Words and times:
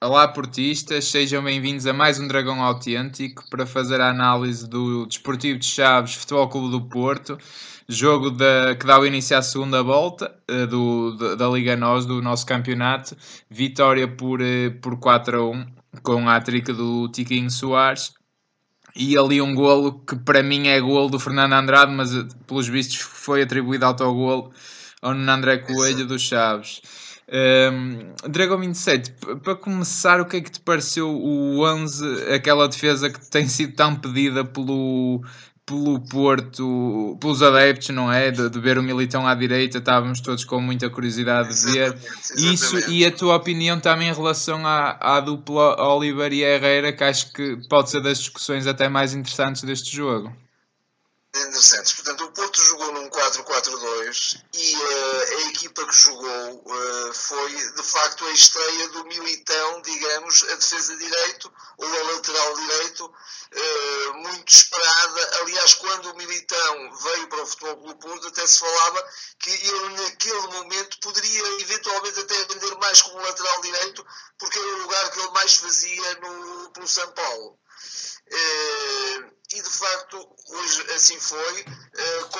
Olá, 0.00 0.28
portistas, 0.28 1.06
sejam 1.06 1.42
bem-vindos 1.42 1.84
a 1.84 1.92
mais 1.92 2.20
um 2.20 2.28
Dragão 2.28 2.62
Autêntico 2.62 3.42
para 3.50 3.66
fazer 3.66 4.00
a 4.00 4.10
análise 4.10 4.68
do 4.68 5.04
Desportivo 5.04 5.58
de 5.58 5.66
Chaves 5.66 6.14
Futebol 6.14 6.48
Clube 6.48 6.70
do 6.70 6.82
Porto, 6.82 7.36
jogo 7.88 8.30
da, 8.30 8.76
que 8.76 8.86
dá 8.86 8.96
o 9.00 9.04
início 9.04 9.36
à 9.36 9.42
segunda 9.42 9.82
volta 9.82 10.32
uh, 10.48 10.68
do, 10.68 11.16
da, 11.16 11.34
da, 11.34 11.48
Liga 11.48 11.74
NOS, 11.74 12.06
do 12.06 12.22
nosso 12.22 12.46
campeonato. 12.46 13.16
Vitória 13.50 14.06
por, 14.06 14.40
uh, 14.40 14.70
por 14.80 15.00
4 15.00 15.36
a 15.36 15.50
1, 15.50 15.66
com 16.00 16.28
a 16.28 16.40
trica 16.40 16.72
do 16.72 17.08
Tiquinho 17.08 17.50
Soares. 17.50 18.12
E 18.94 19.18
ali 19.18 19.42
um 19.42 19.52
golo 19.52 19.98
que 20.04 20.14
para 20.14 20.44
mim 20.44 20.68
é 20.68 20.80
golo 20.80 21.08
do 21.08 21.18
Fernando 21.18 21.54
Andrade, 21.54 21.90
mas 21.90 22.14
uh, 22.14 22.24
pelos 22.46 22.68
vistos 22.68 22.98
foi 22.98 23.42
atribuído 23.42 23.84
autogolo 23.84 24.52
ao 25.02 25.10
André 25.10 25.58
Coelho 25.58 26.06
dos 26.06 26.22
Chaves. 26.22 26.82
Um, 27.30 28.14
Dragon 28.30 28.58
27, 28.58 29.12
para 29.42 29.54
começar, 29.54 30.18
o 30.18 30.24
que 30.24 30.38
é 30.38 30.40
que 30.40 30.50
te 30.50 30.60
pareceu 30.60 31.10
o 31.10 31.62
11, 31.62 32.32
aquela 32.32 32.66
defesa 32.66 33.10
que 33.10 33.20
tem 33.28 33.46
sido 33.46 33.74
tão 33.74 33.94
pedida 33.94 34.46
pelo, 34.46 35.22
pelo 35.66 36.00
Porto, 36.00 37.18
pelos 37.20 37.42
adeptos, 37.42 37.90
não 37.90 38.10
é? 38.10 38.30
De, 38.30 38.48
de, 38.48 38.58
ver 38.58 38.78
o 38.78 38.82
Militão 38.82 39.26
à 39.26 39.34
direita, 39.34 39.76
estávamos 39.76 40.20
todos 40.20 40.42
com 40.42 40.58
muita 40.58 40.88
curiosidade 40.88 41.54
de 41.54 41.70
ver 41.70 41.94
exatamente, 41.94 42.54
isso 42.54 42.90
e 42.90 43.04
a 43.04 43.12
tua 43.12 43.36
opinião 43.36 43.78
também 43.78 44.08
em 44.08 44.14
relação 44.14 44.66
à, 44.66 44.96
à 44.98 45.20
dupla 45.20 45.76
Oliver 45.82 46.32
e 46.32 46.42
Herrera, 46.42 46.94
que 46.94 47.04
acho 47.04 47.30
que 47.34 47.58
pode 47.68 47.90
ser 47.90 48.00
das 48.00 48.18
discussões 48.18 48.66
até 48.66 48.88
mais 48.88 49.12
interessantes 49.12 49.62
deste 49.62 49.94
jogo 49.94 50.32
interessantes. 51.46 51.92
Portanto, 51.92 52.24
o 52.24 52.32
Porto 52.32 52.60
jogou 52.60 52.77
4-4-2 53.30 54.42
e 54.54 54.74
uh, 54.74 55.20
a 55.36 55.50
equipa 55.50 55.86
que 55.86 55.94
jogou 55.94 56.64
uh, 56.64 57.14
foi, 57.14 57.52
de 57.52 57.82
facto, 57.82 58.24
a 58.24 58.32
estreia 58.32 58.88
do 58.88 59.04
Militão, 59.04 59.82
digamos, 59.82 60.42
a 60.44 60.54
defesa 60.54 60.96
direito 60.96 61.52
ou 61.76 61.86
a 61.86 62.12
lateral 62.12 62.54
direito, 62.56 63.04
uh, 63.06 64.14
muito 64.14 64.52
esperada. 64.52 65.38
Aliás, 65.42 65.74
quando 65.74 66.10
o 66.10 66.16
Militão 66.16 66.96
veio 66.96 67.28
para 67.28 67.42
o 67.42 67.46
Futebol 67.46 67.76
do 67.76 67.96
Porto, 67.96 68.28
até 68.28 68.46
se 68.46 68.58
falava 68.58 69.08
que 69.38 69.50
ele, 69.50 69.88
naquele 70.02 70.46
momento, 70.48 70.98
poderia 71.00 71.60
eventualmente 71.60 72.20
até 72.20 72.44
vender 72.46 72.74
mais 72.78 73.02
como 73.02 73.20
lateral 73.20 73.60
direito, 73.60 74.06
porque 74.38 74.58
era 74.58 74.68
o 74.68 74.82
lugar 74.82 75.10
que 75.10 75.20
ele 75.20 75.30
mais 75.30 75.54
fazia 75.56 76.14
no, 76.16 76.70
pelo 76.70 76.88
São 76.88 77.10
Paulo. 77.12 77.58
Uh, 78.30 79.37
e 79.54 79.62
de 79.62 79.70
facto 79.70 80.28
hoje 80.48 80.82
assim 80.94 81.18
foi. 81.18 81.62
Uh, 81.62 82.28
com 82.30 82.38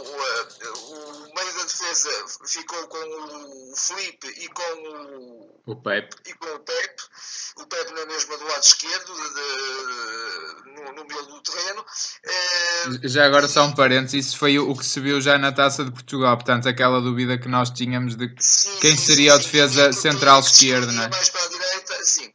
o, 0.00 1.28
o, 1.28 1.34
meio 1.34 1.54
da 1.54 1.62
defesa 1.62 2.10
ficou 2.46 2.88
com 2.88 2.98
o 2.98 3.76
Felipe 3.76 4.26
e 4.26 4.48
com 4.48 4.62
o, 4.62 5.72
o 5.72 5.76
Pepe. 5.76 6.16
E 6.26 6.34
com 6.34 6.46
o 6.48 6.60
Pepe. 6.60 7.02
O 7.56 7.66
Pepe 7.66 7.92
na 7.92 8.06
mesma 8.06 8.36
do 8.36 8.44
lado 8.44 8.62
esquerdo, 8.62 9.14
de, 9.14 9.34
de, 9.34 10.82
no, 10.82 10.92
no 10.92 11.04
meio 11.06 11.26
do 11.26 11.42
terreno. 11.42 11.82
Uh, 11.82 13.08
já 13.08 13.26
agora 13.26 13.46
só 13.46 13.64
um 13.64 13.74
parênteses, 13.74 14.26
isso 14.26 14.38
foi 14.38 14.58
o 14.58 14.74
que 14.74 14.84
se 14.84 14.98
viu 14.98 15.20
já 15.20 15.38
na 15.38 15.52
taça 15.52 15.84
de 15.84 15.92
Portugal, 15.92 16.36
portanto 16.36 16.68
aquela 16.68 17.00
dúvida 17.00 17.38
que 17.38 17.48
nós 17.48 17.70
tínhamos 17.70 18.16
de 18.16 18.34
sim, 18.40 18.76
quem 18.80 18.96
seria 18.96 19.32
sim, 19.32 19.38
a 19.38 19.42
defesa 19.42 19.92
sim, 19.92 20.00
central 20.00 20.40
esquerdo, 20.40 20.90
não 20.92 21.04
é? 21.04 21.08
Mais 21.08 21.28
para 21.28 21.44
a 21.44 21.48
direita, 21.48 22.04
sim. 22.04 22.32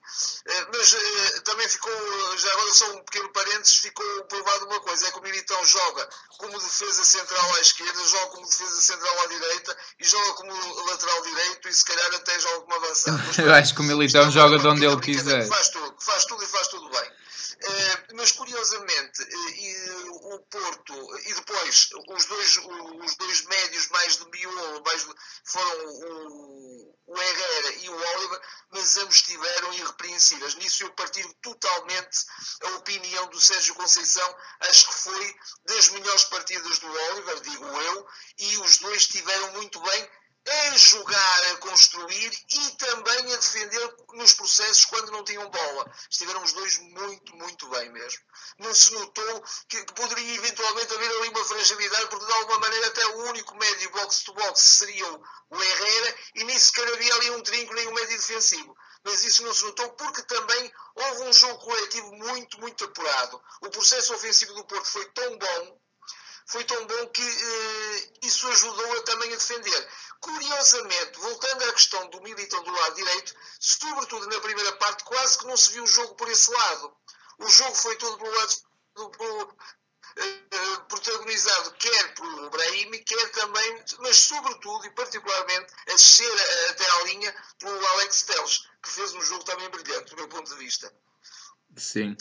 Eh, 0.85 1.31
mas 1.31 1.37
uh, 1.37 1.41
também 1.41 1.67
ficou, 1.67 1.91
já 2.37 2.51
agora 2.53 2.73
só 2.73 2.91
um 2.93 3.03
pequeno 3.03 3.29
parênteses, 3.29 3.77
ficou 3.77 4.05
provado 4.25 4.65
uma 4.65 4.79
coisa, 4.81 5.07
é 5.07 5.11
que 5.11 5.19
o 5.19 5.23
Militão 5.23 5.65
joga 5.65 6.07
como 6.37 6.59
defesa 6.59 7.03
central 7.03 7.55
à 7.55 7.59
esquerda, 7.59 8.05
joga 8.05 8.27
como 8.27 8.45
defesa 8.45 8.81
central 8.81 9.23
à 9.23 9.27
direita 9.27 9.77
e 9.99 10.05
joga 10.05 10.33
como 10.33 10.85
lateral 10.87 11.21
direito 11.23 11.69
e 11.69 11.73
se 11.73 11.85
calhar 11.85 12.15
até 12.15 12.39
joga 12.39 12.61
como 12.61 12.75
avançado. 12.75 13.23
Mas, 13.25 13.37
Eu 13.39 13.53
acho 13.53 13.73
que 13.75 13.81
o 13.81 13.83
Militão 13.83 14.31
joga 14.31 14.59
de 14.59 14.67
onde 14.67 14.85
ele 14.85 14.99
quiser. 14.99 15.47
Faz 15.47 15.69
tudo, 15.69 15.95
faz 15.99 16.25
tudo 16.25 16.43
e 16.43 16.47
faz 16.47 16.67
tudo 16.67 16.89
bem. 16.89 17.11
Uh, 17.55 18.15
mas 18.15 18.31
curiosamente, 18.33 18.84
o 20.35 20.39
Porto, 20.39 21.19
e 21.19 21.33
depois 21.33 21.89
os 22.09 22.25
dois, 22.25 22.57
os 22.57 23.15
dois 23.15 23.45
médios 23.45 23.87
mais 23.89 24.17
de 24.17 24.29
miolo 24.29 24.83
mais, 24.83 25.07
foram 25.45 25.85
o, 25.85 26.95
o 27.07 27.21
Herrera 27.21 27.73
e 27.75 27.89
o 27.89 27.95
Oliver, 27.95 28.41
mas 28.71 28.97
ambos 28.97 29.15
estiveram 29.15 29.73
irrepreensíveis. 29.73 30.55
Nisso 30.55 30.83
eu 30.83 30.91
partilho 30.93 31.33
totalmente 31.41 32.25
a 32.63 32.69
opinião 32.77 33.27
do 33.27 33.39
Sérgio 33.39 33.75
Conceição. 33.75 34.37
Acho 34.61 34.87
que 34.87 34.93
foi 34.93 35.35
das 35.65 35.89
melhores 35.89 36.25
partidas 36.25 36.79
do 36.79 36.87
Oliver, 36.87 37.39
digo 37.41 37.65
eu, 37.65 38.07
e 38.39 38.57
os 38.57 38.77
dois 38.79 39.03
estiveram 39.03 39.53
muito 39.53 39.79
bem 39.79 40.09
a 40.47 40.77
jogar, 40.77 41.51
a 41.51 41.57
construir 41.57 42.31
e 42.53 42.71
também 42.77 43.33
a 43.33 43.37
defender 43.37 43.95
nos 44.13 44.33
processos 44.33 44.85
quando 44.85 45.11
não 45.11 45.23
tinham 45.23 45.49
bola. 45.49 45.91
Estiveram 46.09 46.43
os 46.43 46.53
dois 46.53 46.77
muito, 46.79 47.35
muito 47.35 47.67
bem 47.69 47.91
mesmo. 47.91 48.19
Não 48.59 48.73
se 48.73 48.93
notou 48.93 49.43
que, 49.67 49.83
que 49.83 49.93
poderia 49.93 50.35
eventualmente 50.35 50.93
haver 50.93 51.09
ali 51.09 51.29
uma 51.29 51.45
fragilidade, 51.45 52.07
porque 52.09 52.25
de 52.25 52.31
alguma 52.33 52.59
maneira 52.59 52.87
até 52.87 53.05
o 53.07 53.23
único 53.29 53.55
médio 53.55 53.91
box-to-box 53.91 54.61
seria 54.61 55.11
o, 55.49 55.63
Herrera 55.63 56.15
e 56.35 56.43
nem 56.43 56.59
sequer 56.59 56.93
havia 56.93 57.15
ali 57.15 57.31
um 57.31 57.41
trinco 57.41 57.73
nem 57.73 57.87
um 57.87 57.93
médio 57.93 58.17
defensivo. 58.17 58.77
Mas 59.03 59.23
isso 59.23 59.43
não 59.43 59.53
se 59.53 59.63
notou 59.63 59.93
porque 59.93 60.21
também 60.23 60.73
houve 60.95 61.23
um 61.23 61.33
jogo 61.33 61.59
coletivo 61.59 62.11
muito, 62.13 62.59
muito 62.59 62.85
apurado. 62.85 63.41
O 63.61 63.69
processo 63.69 64.13
ofensivo 64.13 64.53
do 64.53 64.65
Porto 64.65 64.87
foi 64.87 65.05
tão 65.11 65.37
bom 65.37 65.84
foi 66.45 66.63
tão 66.63 66.85
bom 66.85 67.07
que 67.07 67.21
eh, 67.21 68.09
isso 68.23 68.47
ajudou 68.47 68.97
a 68.97 69.03
também 69.03 69.33
a 69.33 69.35
defender. 69.35 69.89
Curiosamente, 70.19 71.19
voltando 71.19 71.63
à 71.63 71.73
questão 71.73 72.07
do 72.09 72.21
Militão 72.21 72.63
do 72.63 72.71
lado 72.71 72.95
direito, 72.95 73.35
sobretudo 73.59 74.27
na 74.27 74.39
primeira 74.41 74.71
parte, 74.73 75.03
quase 75.03 75.37
que 75.39 75.47
não 75.47 75.57
se 75.57 75.71
viu 75.71 75.83
o 75.83 75.87
jogo 75.87 76.15
por 76.15 76.29
esse 76.29 76.51
lado. 76.51 76.95
O 77.39 77.49
jogo 77.49 77.75
foi 77.75 77.95
todo 77.97 78.17
pelo 78.17 78.35
lado 78.35 78.55
do, 78.95 79.09
pelo, 79.09 79.57
eh, 80.17 80.77
protagonizado 80.87 81.71
quer 81.73 82.13
por 82.13 82.49
Brahim, 82.49 82.91
quer 83.03 83.31
também, 83.31 83.83
mas 83.99 84.15
sobretudo 84.15 84.85
e 84.85 84.91
particularmente, 84.91 85.73
a 85.87 85.91
descer 85.91 86.69
até 86.69 86.89
à 86.89 87.03
linha 87.03 87.35
pelo 87.59 87.87
Alex 87.87 88.23
Teles, 88.23 88.69
que 88.81 88.89
fez 88.89 89.13
um 89.13 89.21
jogo 89.21 89.43
também 89.43 89.69
brilhante, 89.69 90.11
do 90.11 90.15
meu 90.15 90.27
ponto 90.29 90.49
de 90.49 90.57
vista. 90.57 90.93
Sim. 91.77 92.15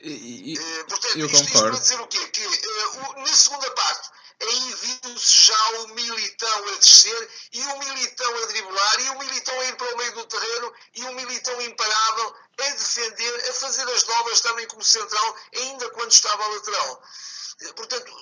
E, 0.00 0.54
e, 0.54 0.58
uh, 0.58 0.86
portanto, 0.86 1.18
eu 1.18 1.26
isto, 1.26 1.38
concordo. 1.38 1.46
Isto 1.46 1.60
para 1.60 1.78
dizer 1.78 2.00
o 2.00 2.06
quê? 2.06 2.26
Que 2.28 2.46
uh, 2.46 3.18
na 3.18 3.32
segunda 3.32 3.70
parte 3.72 4.10
aí 4.40 4.74
viu-se 4.74 5.34
já 5.44 5.68
o 5.80 5.88
Militão 5.88 6.68
a 6.68 6.76
descer 6.76 7.30
e 7.52 7.60
o 7.60 7.78
Militão 7.78 8.42
a 8.42 8.46
driblar 8.46 9.00
e 9.00 9.10
o 9.10 9.18
Militão 9.18 9.60
a 9.60 9.64
ir 9.66 9.76
para 9.76 9.94
o 9.94 9.98
meio 9.98 10.14
do 10.14 10.26
terreno 10.26 10.74
e 10.94 11.04
o 11.04 11.14
Militão 11.14 11.60
imparável 11.60 12.34
a 12.58 12.70
defender, 12.70 13.50
a 13.50 13.52
fazer 13.52 13.88
as 13.90 14.02
dobras 14.02 14.40
também 14.40 14.66
como 14.68 14.82
central, 14.82 15.36
ainda 15.54 15.90
quando 15.90 16.10
estava 16.10 16.42
a 16.42 16.48
lateral. 16.48 17.02
Eh, 17.60 17.72
portanto, 17.74 18.12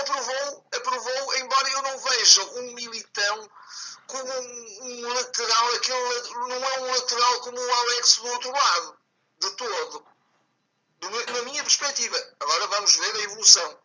aprovou, 0.00 0.66
aprovou, 0.74 1.36
embora 1.36 1.68
eu 1.70 1.82
não 1.82 1.98
veja 1.98 2.42
um 2.42 2.74
Militão 2.74 3.50
como 4.06 4.32
um, 4.32 4.82
um 4.82 5.14
lateral, 5.14 5.74
aquele, 5.74 6.30
não 6.32 6.64
é 6.64 6.80
um 6.80 6.92
lateral 6.92 7.40
como 7.40 7.58
o 7.58 7.74
Alex 7.74 8.16
do 8.16 8.26
outro 8.28 8.50
lado 8.50 9.03
de 9.50 9.56
todo. 9.56 10.04
Na 11.02 11.42
minha 11.42 11.62
perspectiva. 11.62 12.16
Agora 12.40 12.66
vamos 12.68 12.96
ver 12.96 13.14
a 13.14 13.24
evolução. 13.24 13.78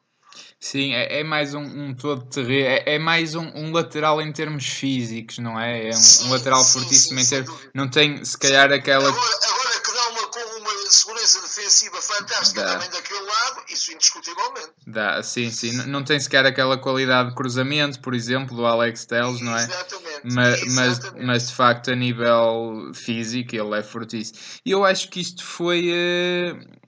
Sim, 0.59 0.93
é, 0.93 1.21
é 1.21 1.23
mais 1.23 1.53
um, 1.53 1.61
um 1.61 1.95
todo 1.95 2.25
terreno, 2.25 2.67
é, 2.67 2.95
é, 2.95 2.99
mais 2.99 3.33
um, 3.33 3.45
um, 3.55 3.71
lateral 3.71 4.21
em 4.21 4.31
termos 4.31 4.67
físicos, 4.67 5.37
não 5.39 5.59
é? 5.59 5.87
É 5.87 5.89
um, 5.89 5.93
sim, 5.93 6.27
um 6.27 6.31
lateral 6.31 6.61
sim, 6.63 6.79
fortíssimo 6.79 7.19
sim, 7.19 7.25
em 7.25 7.29
termos. 7.29 7.61
Não 7.73 7.89
tem, 7.89 8.23
se 8.23 8.37
calhar, 8.37 8.71
aquela. 8.71 9.07
Agora, 9.07 9.39
agora 9.43 9.79
que 9.79 9.91
dá 9.91 10.07
uma, 10.09 10.57
uma 10.57 10.91
segurança 10.91 11.41
defensiva 11.41 12.01
fantástica 12.01 12.63
dá. 12.63 12.73
também 12.73 12.89
daquele 12.89 13.21
lado, 13.21 13.48
isso 13.73 13.91
indiscutivelmente. 13.91 14.71
Dá, 14.87 15.21
sim, 15.23 15.49
sim. 15.51 15.73
Não, 15.87 16.03
tem 16.03 16.19
sequer 16.19 16.45
aquela 16.45 16.77
qualidade 16.77 17.29
de 17.29 17.35
cruzamento, 17.35 17.99
por 17.99 18.13
exemplo, 18.13 18.55
do 18.55 18.65
Alex 18.65 19.05
Telles, 19.05 19.41
não 19.41 19.57
é? 19.57 19.63
Exatamente. 19.63 20.21
Mas, 20.23 20.73
mas, 20.73 21.13
mas, 21.13 21.47
de 21.47 21.53
facto, 21.53 21.91
a 21.91 21.95
nível 21.95 22.91
físico, 22.93 23.55
ele 23.55 23.77
é 23.77 23.83
fortíssimo. 23.83 24.39
E 24.65 24.71
eu 24.71 24.83
acho 24.85 25.09
que 25.09 25.19
isto 25.21 25.43
foi. 25.43 25.91
Uh 25.91 26.79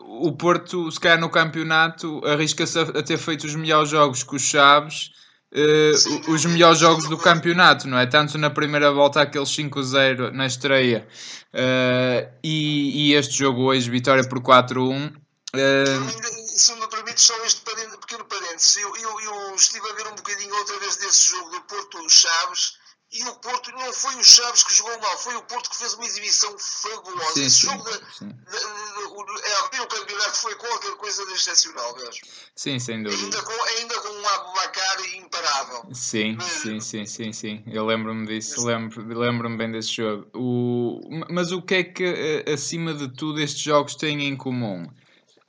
o 0.00 0.32
Porto, 0.32 0.90
se 0.90 1.00
calhar 1.00 1.18
no 1.18 1.30
campeonato, 1.30 2.20
arrisca-se 2.24 2.78
a, 2.78 3.02
ter 3.02 3.18
feito 3.18 3.44
os 3.44 3.54
melhores 3.54 3.90
jogos 3.90 4.22
com 4.22 4.36
os 4.36 4.42
Chaves, 4.42 5.10
uh, 5.52 6.30
os 6.30 6.44
melhores 6.44 6.78
jogos 6.78 7.08
do 7.08 7.16
campeonato, 7.16 7.88
não 7.88 7.98
é? 7.98 8.06
Tanto 8.06 8.36
na 8.38 8.50
primeira 8.50 8.92
volta, 8.92 9.22
aqueles 9.22 9.48
5-0 9.48 10.30
na 10.32 10.46
estreia, 10.46 11.06
uh, 11.54 12.30
e, 12.42 13.10
e, 13.10 13.14
este 13.14 13.38
jogo 13.38 13.62
hoje, 13.62 13.90
vitória 13.90 14.26
por 14.28 14.40
4-1. 14.40 15.12
Uh, 15.54 16.58
se 16.58 16.74
me 16.74 16.86
permite 16.88 17.20
só 17.20 17.36
este 17.44 17.62
pequeno 17.62 18.24
parênteses, 18.24 18.76
eu, 18.76 18.96
eu, 18.96 19.20
eu 19.20 19.54
estive 19.54 19.88
a 19.88 19.94
ver 19.94 20.06
um 20.08 20.14
bocadinho 20.14 20.54
outra 20.54 20.78
vez 20.78 20.96
desse 20.96 21.30
jogo 21.30 21.50
do 21.50 21.60
Porto-Chaves 21.62 22.78
e 23.14 23.22
o 23.22 23.34
Porto 23.36 23.70
não 23.70 23.92
foi 23.92 24.12
o 24.16 24.24
Chaves 24.24 24.64
que 24.64 24.74
jogou 24.74 24.98
mal, 25.00 25.16
foi 25.18 25.36
o 25.36 25.42
Porto 25.42 25.70
que 25.70 25.76
fez 25.76 25.94
uma 25.94 26.04
exibição 26.04 26.52
fabulosa. 26.58 27.34
Sim, 27.34 27.44
Esse 27.44 27.60
sim, 27.60 27.66
jogo 27.66 27.90
sim. 28.12 28.28
De, 28.28 28.34
de, 28.34 29.48
é, 29.48 29.56
abrir 29.58 29.80
o 29.82 29.86
campeonato 29.86 30.36
foi 30.36 30.54
qualquer 30.56 30.92
coisa 30.96 31.24
de 31.26 31.32
excepcional 31.32 31.94
mesmo. 31.94 32.26
Sim, 32.56 32.78
sem 32.80 33.04
dúvida. 33.04 33.22
Ainda 33.22 33.42
com, 33.42 33.64
ainda 33.78 34.00
com 34.00 34.08
um 34.08 34.28
Abubacar 34.28 35.14
imparável. 35.14 35.94
Sim, 35.94 36.38
sim, 36.40 36.80
sim, 36.80 37.06
sim, 37.06 37.32
sim. 37.32 37.62
Eu 37.68 37.86
lembro-me 37.86 38.26
disso, 38.26 38.64
lembro-me 38.64 39.14
lembro 39.14 39.56
bem 39.56 39.70
desse 39.70 39.92
jogo. 39.92 40.26
O... 40.34 41.00
Mas 41.30 41.52
o 41.52 41.62
que 41.62 41.74
é 41.76 41.84
que, 41.84 42.04
eh, 42.04 42.52
acima 42.52 42.92
de 42.94 43.08
tudo, 43.14 43.40
estes 43.40 43.62
jogos 43.62 43.94
têm 43.94 44.26
em 44.26 44.36
comum? 44.36 44.88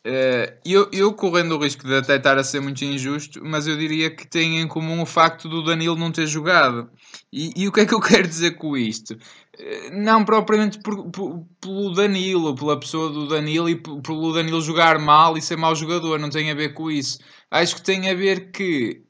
Uh, 0.06 0.54
eu, 0.64 0.88
eu 0.92 1.12
correndo 1.14 1.56
o 1.56 1.58
risco 1.58 1.88
de 1.88 1.96
até 1.96 2.18
estar 2.18 2.38
a 2.38 2.44
ser 2.44 2.60
muito 2.60 2.86
injusto, 2.86 3.42
mas 3.44 3.66
eu 3.66 3.76
diria 3.76 4.12
que 4.12 4.28
tem 4.28 4.60
em 4.60 4.68
comum 4.68 5.02
o 5.02 5.06
facto 5.06 5.50
do 5.50 5.64
Danilo 5.64 5.96
não 5.96 6.12
ter 6.12 6.28
jogado. 6.28 6.88
E, 7.34 7.52
e 7.56 7.68
o 7.68 7.72
que 7.72 7.80
é 7.80 7.86
que 7.88 7.94
eu 7.94 8.00
quero 8.02 8.28
dizer 8.28 8.52
com 8.52 8.78
isto? 8.78 9.14
Uh, 9.14 10.00
não 10.00 10.24
propriamente 10.24 10.78
por, 10.80 11.10
por, 11.10 11.44
pelo 11.60 11.92
Danilo, 11.92 12.54
pela 12.54 12.80
pessoa 12.80 13.10
do 13.10 13.28
Danilo 13.28 13.68
e 13.68 13.76
pelo 13.76 14.32
Danilo 14.32 14.62
jogar 14.62 15.00
mal 15.00 15.40
e 15.40 15.42
ser 15.42 15.58
mau 15.58 15.76
jogador, 15.76 16.20
não 16.20 16.30
tem 16.30 16.52
a 16.52 16.56
ver 16.56 16.76
com 16.76 16.92
isso. 16.92 17.18
Acho 17.50 17.76
que 17.76 17.82
tem 17.82 18.08
a 18.08 18.14
ver 18.14 18.52
que 18.52 19.02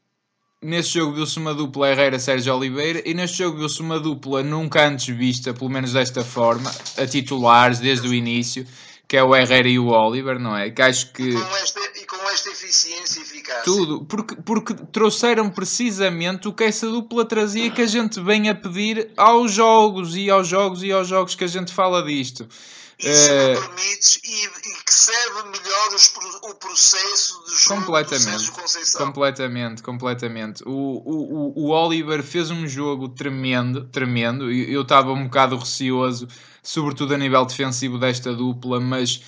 neste 0.62 0.94
jogo 0.98 1.12
viu-se 1.12 1.38
uma 1.38 1.52
dupla 1.52 1.90
Herrera-Sérgio 1.90 2.54
Oliveira 2.56 3.02
e 3.04 3.12
neste 3.12 3.36
jogo 3.36 3.58
viu-se 3.58 3.82
uma 3.82 4.00
dupla 4.00 4.42
nunca 4.42 4.88
antes 4.88 5.14
vista, 5.14 5.52
pelo 5.52 5.68
menos 5.68 5.92
desta 5.92 6.24
forma, 6.24 6.70
a 6.96 7.06
titulares 7.06 7.80
desde 7.80 8.08
o 8.08 8.14
início 8.14 8.66
que 9.08 9.16
é 9.16 9.22
o 9.22 9.34
Herrera 9.34 9.68
e 9.68 9.78
o 9.78 9.88
Oliver, 9.88 10.38
não 10.38 10.56
é? 10.56 10.70
Que 10.70 10.82
acho 10.82 11.12
que. 11.12 11.22
E 11.22 11.32
com 11.32 11.56
esta, 11.56 11.80
e 11.80 12.04
com 12.06 12.28
esta 12.28 12.50
eficiência 12.50 13.20
e 13.20 13.22
eficácia. 13.22 13.62
Tudo, 13.62 14.04
porque, 14.04 14.34
porque 14.36 14.74
trouxeram 14.92 15.48
precisamente 15.48 16.48
o 16.48 16.52
que 16.52 16.64
essa 16.64 16.88
dupla 16.88 17.24
trazia 17.24 17.70
que 17.70 17.82
a 17.82 17.86
gente 17.86 18.20
vem 18.20 18.48
a 18.48 18.54
pedir 18.54 19.10
aos 19.16 19.52
jogos 19.52 20.16
e 20.16 20.28
aos 20.28 20.48
jogos 20.48 20.82
e 20.82 20.90
aos 20.90 21.06
jogos 21.06 21.34
que 21.34 21.44
a 21.44 21.48
gente 21.48 21.72
fala 21.72 22.02
disto. 22.02 22.48
E, 22.98 23.08
é... 23.08 23.54
permites, 23.54 24.20
e, 24.24 24.44
e, 24.46 24.84
que 24.84 24.94
serve 24.94 25.42
melhor 25.50 25.94
os, 25.94 26.12
o 26.42 26.54
processo 26.54 27.44
de 27.46 27.54
jogo 27.56 27.80
completamente, 27.80 28.50
completamente, 28.96 29.82
completamente. 29.82 30.62
O, 30.64 30.70
o, 30.70 31.52
o, 31.58 31.66
o 31.66 31.70
Oliver 31.70 32.22
fez 32.22 32.50
um 32.50 32.66
jogo 32.66 33.08
tremendo, 33.10 33.84
tremendo. 33.88 34.50
Eu 34.50 34.82
estava 34.82 35.12
um 35.12 35.24
bocado 35.24 35.56
receoso 35.56 36.26
sobretudo 36.66 37.14
a 37.14 37.18
nível 37.18 37.44
defensivo 37.44 37.96
desta 37.96 38.34
dupla, 38.34 38.80
mas 38.80 39.22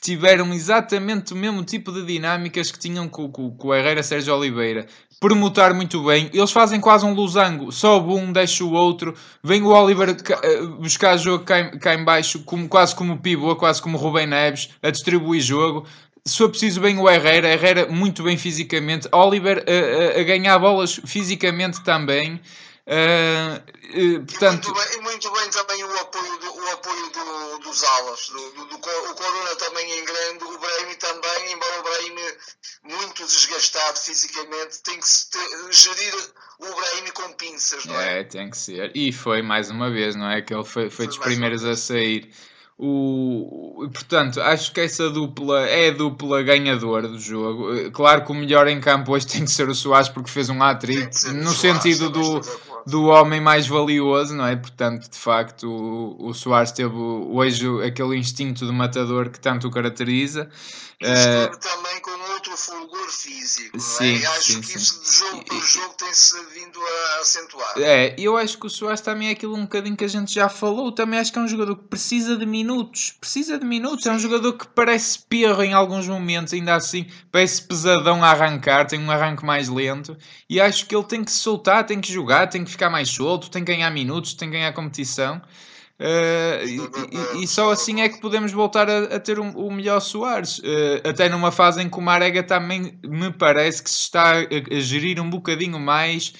tiveram 0.00 0.52
exatamente 0.52 1.32
o 1.32 1.36
mesmo 1.36 1.64
tipo 1.64 1.92
de 1.92 2.04
dinâmicas 2.04 2.70
que 2.70 2.78
tinham 2.78 3.08
com, 3.08 3.30
com, 3.30 3.50
com 3.50 3.68
o 3.68 3.74
Herrera 3.74 4.02
Sérgio 4.02 4.34
Oliveira. 4.34 4.86
Permutar 5.20 5.72
muito 5.72 6.04
bem, 6.04 6.30
eles 6.32 6.52
fazem 6.52 6.78
quase 6.78 7.06
um 7.06 7.14
losango, 7.14 7.72
sobe 7.72 8.12
um, 8.12 8.30
deixa 8.30 8.62
o 8.62 8.72
outro, 8.72 9.14
vem 9.42 9.62
o 9.62 9.68
Oliver 9.68 10.10
eh, 10.10 10.62
buscar 10.78 11.16
jogo 11.16 11.44
cá, 11.44 11.70
cá 11.78 11.94
em 11.94 12.04
baixo, 12.04 12.40
como, 12.44 12.68
quase 12.68 12.94
como 12.94 13.18
pivô, 13.18 13.56
quase 13.56 13.80
como 13.80 13.96
Rubem 13.96 14.26
Neves, 14.26 14.68
a 14.82 14.90
distribuir 14.90 15.40
jogo. 15.40 15.86
Se 16.24 16.36
for 16.36 16.50
preciso, 16.50 16.80
bem 16.80 16.98
o 16.98 17.08
Herrera, 17.08 17.48
Herrera 17.48 17.86
muito 17.86 18.22
bem 18.22 18.36
fisicamente, 18.36 19.08
Oliver 19.10 19.64
a, 19.66 20.18
a, 20.18 20.20
a 20.20 20.24
ganhar 20.24 20.58
bolas 20.58 21.00
fisicamente 21.06 21.82
também. 21.82 22.40
Uh, 22.86 23.58
uh, 23.58 24.26
portanto... 24.26 24.68
e, 24.68 24.70
muito 24.70 24.74
bem, 24.74 24.96
e 24.96 25.00
muito 25.00 25.32
bem 25.32 25.50
também 25.50 25.82
o 25.82 25.98
apoio, 25.98 26.38
do, 26.38 26.54
o 26.54 26.70
apoio 26.70 27.10
do, 27.10 27.58
dos 27.58 27.82
alas, 27.82 28.28
do, 28.28 28.52
do, 28.52 28.64
do, 28.66 28.76
o 28.76 29.14
Corona 29.14 29.56
também 29.56 29.98
em 29.98 30.04
grande, 30.04 30.44
o 30.44 30.58
Brahim 30.58 30.94
também, 30.94 31.52
embora 31.52 31.80
o 31.80 31.82
Brahim 31.82 32.14
muito 32.84 33.26
desgastado 33.26 33.98
fisicamente, 33.98 34.82
tem 34.84 35.00
que 35.00 35.06
ter, 35.32 35.72
gerir 35.72 36.14
o 36.60 36.74
Brahim 36.74 37.10
com 37.12 37.32
pinças, 37.32 37.84
não 37.86 38.00
é? 38.00 38.20
É, 38.20 38.24
tem 38.24 38.50
que 38.50 38.56
ser. 38.56 38.92
E 38.94 39.12
foi 39.12 39.42
mais 39.42 39.68
uma 39.68 39.90
vez, 39.90 40.14
não 40.14 40.30
é? 40.30 40.40
Que 40.40 40.54
ele 40.54 40.64
foi, 40.64 40.84
foi, 40.84 40.90
foi 40.90 41.06
dos 41.08 41.18
primeiros 41.18 41.64
a 41.64 41.74
sair. 41.74 42.32
O, 42.78 43.88
portanto, 43.90 44.38
acho 44.42 44.70
que 44.70 44.80
essa 44.82 45.08
dupla 45.08 45.66
é 45.66 45.88
a 45.88 45.92
dupla 45.92 46.42
ganhadora 46.42 47.08
do 47.08 47.18
jogo. 47.18 47.90
Claro 47.90 48.22
que 48.22 48.32
o 48.32 48.34
melhor 48.34 48.68
em 48.68 48.78
campo 48.80 49.12
hoje 49.12 49.26
tem 49.28 49.44
que 49.44 49.50
ser 49.50 49.68
o 49.68 49.74
Soares 49.74 50.10
porque 50.10 50.30
fez 50.30 50.50
um 50.50 50.62
hat-trick 50.62 51.32
no 51.32 51.52
sentido 51.52 52.10
do, 52.10 52.40
do 52.86 53.06
homem 53.06 53.40
mais 53.40 53.66
valioso, 53.66 54.34
não 54.34 54.46
é? 54.46 54.56
Portanto, 54.56 55.10
de 55.10 55.18
facto, 55.18 55.66
o, 55.66 56.28
o 56.28 56.34
Soares 56.34 56.70
teve 56.70 56.94
hoje 56.94 57.66
aquele 57.82 58.16
instinto 58.16 58.66
de 58.66 58.72
matador 58.72 59.30
que 59.30 59.40
tanto 59.40 59.68
o 59.68 59.70
caracteriza. 59.70 60.50
E 61.00 61.06
uh, 61.06 61.58
também 61.58 62.00
com 62.00 62.15
outro 62.46 62.56
fulgor 62.56 63.08
físico, 63.10 63.78
sim, 63.80 64.22
é? 64.22 64.26
acho 64.26 64.52
sim, 64.52 64.60
que 64.60 64.66
sim. 64.66 64.78
isso 64.78 65.02
de 65.02 65.16
jogo 65.16 65.44
por 65.44 65.62
jogo 65.62 65.94
tem-se 65.94 66.34
vindo 66.54 66.78
a 66.80 67.20
acentuar. 67.20 67.74
É, 67.78 68.14
eu 68.18 68.36
acho 68.36 68.58
que 68.58 68.66
o 68.66 68.70
Soares 68.70 69.00
também 69.00 69.28
é 69.28 69.32
aquilo 69.32 69.56
um 69.56 69.62
bocadinho 69.62 69.96
que 69.96 70.04
a 70.04 70.08
gente 70.08 70.32
já 70.32 70.48
falou, 70.48 70.92
também 70.92 71.18
acho 71.18 71.32
que 71.32 71.38
é 71.38 71.42
um 71.42 71.48
jogador 71.48 71.76
que 71.76 71.84
precisa 71.84 72.36
de 72.36 72.46
minutos, 72.46 73.16
precisa 73.20 73.58
de 73.58 73.64
minutos, 73.64 74.04
sim. 74.04 74.10
é 74.10 74.12
um 74.12 74.18
jogador 74.18 74.52
que 74.52 74.66
parece 74.68 75.18
perro 75.18 75.62
em 75.62 75.72
alguns 75.72 76.06
momentos, 76.06 76.52
ainda 76.52 76.74
assim, 76.74 77.06
parece 77.32 77.62
pesadão 77.62 78.22
a 78.22 78.30
arrancar, 78.30 78.86
tem 78.86 79.00
um 79.00 79.10
arranque 79.10 79.44
mais 79.44 79.68
lento, 79.68 80.16
e 80.48 80.60
acho 80.60 80.86
que 80.86 80.94
ele 80.94 81.04
tem 81.04 81.24
que 81.24 81.32
se 81.32 81.38
soltar, 81.38 81.84
tem 81.84 82.00
que 82.00 82.12
jogar, 82.12 82.48
tem 82.48 82.64
que 82.64 82.70
ficar 82.70 82.90
mais 82.90 83.08
solto, 83.08 83.50
tem 83.50 83.64
que 83.64 83.72
ganhar 83.72 83.90
minutos, 83.90 84.34
tem 84.34 84.48
que 84.48 84.56
ganhar 84.56 84.72
competição. 84.72 85.40
Uh, 85.98 87.38
e, 87.38 87.42
e, 87.42 87.46
só 87.46 87.70
assim 87.70 88.02
é 88.02 88.08
que 88.08 88.20
podemos 88.20 88.52
voltar 88.52 88.88
a, 88.90 89.16
a 89.16 89.20
ter 89.20 89.38
o 89.38 89.44
um, 89.44 89.72
melhor 89.72 90.00
Soares. 90.00 90.58
Uh, 90.58 91.08
até 91.08 91.28
numa 91.28 91.50
fase 91.50 91.82
em 91.82 91.88
que 91.88 91.98
o 91.98 92.02
Marega 92.02 92.42
também 92.42 92.98
me 93.02 93.32
parece 93.32 93.82
que 93.82 93.88
se 93.88 94.00
está 94.00 94.32
a, 94.32 94.76
a 94.76 94.80
gerir 94.80 95.18
um 95.18 95.30
bocadinho 95.30 95.80
mais 95.80 96.34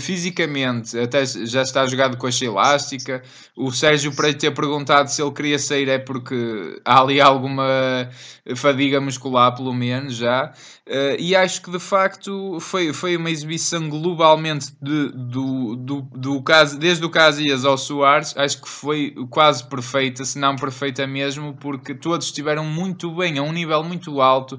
fisicamente. 0.00 0.98
Até 0.98 1.24
já 1.24 1.62
está 1.62 1.86
jogado 1.86 2.16
com 2.16 2.26
a 2.26 2.30
elástica. 2.42 3.22
O 3.56 3.70
Sérgio, 3.70 4.12
para 4.14 4.32
ter 4.32 4.50
perguntado 4.52 5.08
se 5.10 5.22
ele 5.22 5.32
queria 5.32 5.58
sair, 5.58 5.88
é 5.88 5.98
porque 5.98 6.80
há 6.84 7.00
ali 7.00 7.20
alguma 7.20 8.08
fadiga 8.56 9.00
muscular, 9.00 9.54
pelo 9.54 9.72
menos 9.72 10.14
já. 10.14 10.52
Uh, 10.86 11.16
e 11.18 11.36
acho 11.36 11.60
que 11.60 11.70
de 11.70 11.78
facto 11.78 12.58
foi, 12.60 12.92
foi 12.94 13.16
uma 13.16 13.30
exibição 13.30 13.88
globalmente 13.90 14.72
de, 14.80 15.10
do, 15.10 15.76
do, 15.76 16.00
do 16.00 16.42
caso, 16.42 16.78
desde 16.78 17.04
o 17.04 17.10
Casillas 17.10 17.64
ao 17.64 17.76
Soares, 17.76 18.34
acho 18.36 18.62
que 18.62 18.68
foi 18.68 19.14
quase 19.28 19.64
perfeita, 19.64 20.24
se 20.24 20.38
não 20.38 20.56
perfeita 20.56 21.06
mesmo, 21.06 21.54
porque 21.54 21.94
todos 21.94 22.26
estiveram 22.28 22.64
muito 22.64 23.14
bem, 23.14 23.38
a 23.38 23.42
um 23.42 23.52
nível 23.52 23.84
muito 23.84 24.20
alto. 24.22 24.58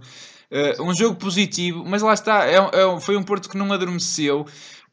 Uh, 0.52 0.84
um 0.84 0.94
jogo 0.96 1.16
positivo, 1.16 1.84
mas 1.86 2.02
lá 2.02 2.14
está, 2.14 2.48
é, 2.48 2.56
é, 2.56 3.00
foi 3.00 3.16
um 3.16 3.22
Porto 3.22 3.48
que 3.48 3.58
não 3.58 3.72
adormeceu 3.72 4.48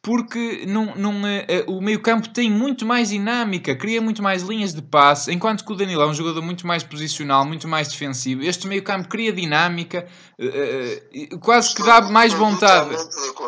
porque 0.07 0.65
não, 0.69 0.95
não, 0.95 1.27
é, 1.27 1.65
o 1.67 1.81
meio-campo 1.81 2.29
tem 2.29 2.49
muito 2.49 2.87
mais 2.87 3.09
dinâmica, 3.09 3.75
cria 3.75 4.01
muito 4.01 4.23
mais 4.23 4.41
linhas 4.45 4.73
de 4.73 4.81
passe, 4.81 5.33
enquanto 5.33 5.65
que 5.65 5.73
o 5.73 5.75
Danilo 5.75 6.01
é 6.01 6.07
um 6.07 6.15
jogador 6.15 6.43
muito 6.43 6.65
mais 6.65 6.85
posicional, 6.85 7.45
muito 7.45 7.67
mais 7.67 7.89
defensivo. 7.89 8.45
Este 8.45 8.69
meio-campo 8.69 9.09
cria 9.09 9.33
dinâmica, 9.33 10.07
uh, 10.39 11.39
quase 11.41 11.75
que 11.75 11.83
dá 11.83 12.03
mais 12.03 12.33
vontade, 12.33 12.95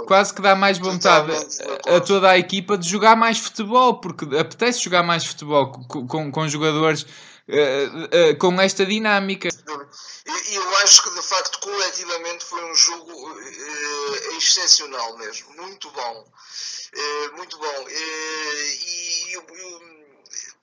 quase 0.09 0.35
que 0.35 0.43
dá 0.43 0.57
mais 0.57 0.79
vontade 0.79 1.31
a, 1.87 2.01
toda 2.01 2.29
a 2.29 2.37
equipa 2.37 2.77
de 2.77 2.89
jogar 2.89 3.15
mais 3.15 3.39
futebol, 3.39 4.01
porque 4.01 4.25
apetece 4.37 4.83
jogar 4.83 5.05
mais 5.05 5.25
futebol 5.25 5.71
com, 5.71 6.09
com, 6.09 6.33
com 6.33 6.49
jogadores 6.49 7.03
uh, 7.03 8.33
uh, 8.33 8.37
com 8.37 8.61
esta 8.61 8.85
dinâmica. 8.85 9.49
E 10.49 10.55
eu 10.55 10.77
acho 10.79 11.03
que 11.03 11.11
de 11.11 11.23
facto 11.23 11.61
coletivamente 11.61 12.43
foi 12.43 12.65
um 12.65 12.75
jogo 12.75 13.13
uh, 13.13 14.37
excepcional 14.39 15.19
mesmo, 15.19 15.53
muito 15.57 15.91
bom, 15.91 16.25
uh, 16.25 17.37
muito 17.37 17.59
bom. 17.59 17.85
Uh, 17.85 17.91
e, 17.91 19.35
e 19.35 19.43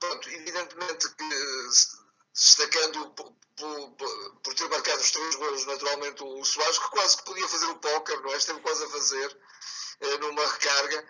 pronto, 0.00 0.28
evidentemente 0.30 1.08
que 1.10 1.28
destacando 2.34 3.10
por, 3.10 3.32
por, 3.54 3.90
por, 4.42 4.54
ter 4.54 4.68
marcado 4.68 5.00
os 5.00 5.12
três 5.12 5.36
golos 5.36 5.66
naturalmente 5.66 6.20
o 6.24 6.44
Soares, 6.44 6.78
que 6.80 6.90
quase 6.90 7.18
que 7.18 7.24
podia 7.24 7.46
fazer 7.46 7.66
o 7.66 7.78
póquer, 7.78 8.20
não 8.22 8.32
é? 8.32 8.36
Esteve 8.38 8.60
quase 8.62 8.84
a 8.84 8.88
fazer 8.88 9.38
numa 10.20 10.46
recarga, 10.46 11.08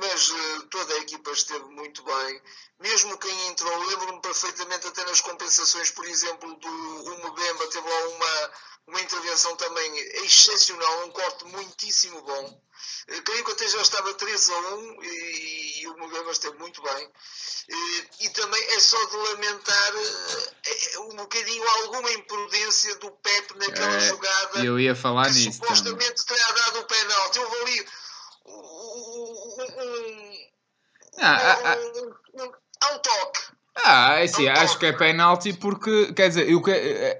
mas 0.00 0.30
toda 0.70 0.94
a 0.94 0.98
equipa 0.98 1.30
esteve 1.30 1.64
muito 1.66 2.02
bem 2.02 2.42
mesmo 2.80 3.16
quem 3.18 3.46
entrou, 3.48 3.86
lembro-me 3.86 4.20
perfeitamente 4.20 4.86
até 4.86 5.04
nas 5.04 5.20
compensações, 5.20 5.90
por 5.90 6.06
exemplo, 6.06 6.54
do 6.56 6.68
Mbemba, 6.68 7.66
teve 7.68 7.88
lá 7.88 8.08
uma, 8.08 8.50
uma 8.88 9.00
intervenção 9.00 9.56
também 9.56 9.98
excepcional, 10.24 11.06
um 11.06 11.10
corte 11.10 11.44
muitíssimo 11.46 12.20
bom. 12.22 12.62
Eh, 13.08 13.20
creio 13.22 13.44
que 13.44 13.52
até 13.52 13.68
já 13.68 13.80
estava 13.80 14.12
3 14.12 14.50
a 14.50 14.58
1 14.58 15.02
e, 15.02 15.80
e 15.80 15.86
o 15.88 15.94
Mbemba 15.94 16.30
esteve 16.32 16.58
muito 16.58 16.82
bem. 16.82 17.10
E, 17.68 18.26
e, 18.26 18.28
também 18.30 18.62
é 18.62 18.80
só 18.80 19.02
de 19.06 19.16
lamentar 19.16 19.92
um 20.98 21.16
bocadinho 21.16 21.66
alguma 21.80 22.12
imprudência 22.12 22.96
do 22.96 23.10
Pep 23.12 23.56
naquela 23.56 23.94
é, 23.94 24.00
jogada. 24.00 24.62
Eu 24.62 24.78
ia 24.78 24.94
falar 24.94 25.30
nisso. 25.30 25.52
Supostamente 25.52 26.26
também. 26.26 26.42
terá 26.42 26.52
dado 26.52 26.80
o 26.80 26.84
penalti. 26.84 27.38
Houve 27.38 27.56
ali 27.62 27.86
ah, 31.20 31.36
ah, 31.36 31.58
ah. 31.64 31.76
um, 32.36 32.44
um 32.44 32.98
toque. 32.98 33.54
Ah, 33.84 34.20
é 34.20 34.24
assim, 34.24 34.48
acho 34.48 34.78
que 34.78 34.86
é 34.86 34.92
penalti 34.92 35.52
porque, 35.52 36.12
quer 36.12 36.28
dizer, 36.28 36.48
eu, 36.48 36.62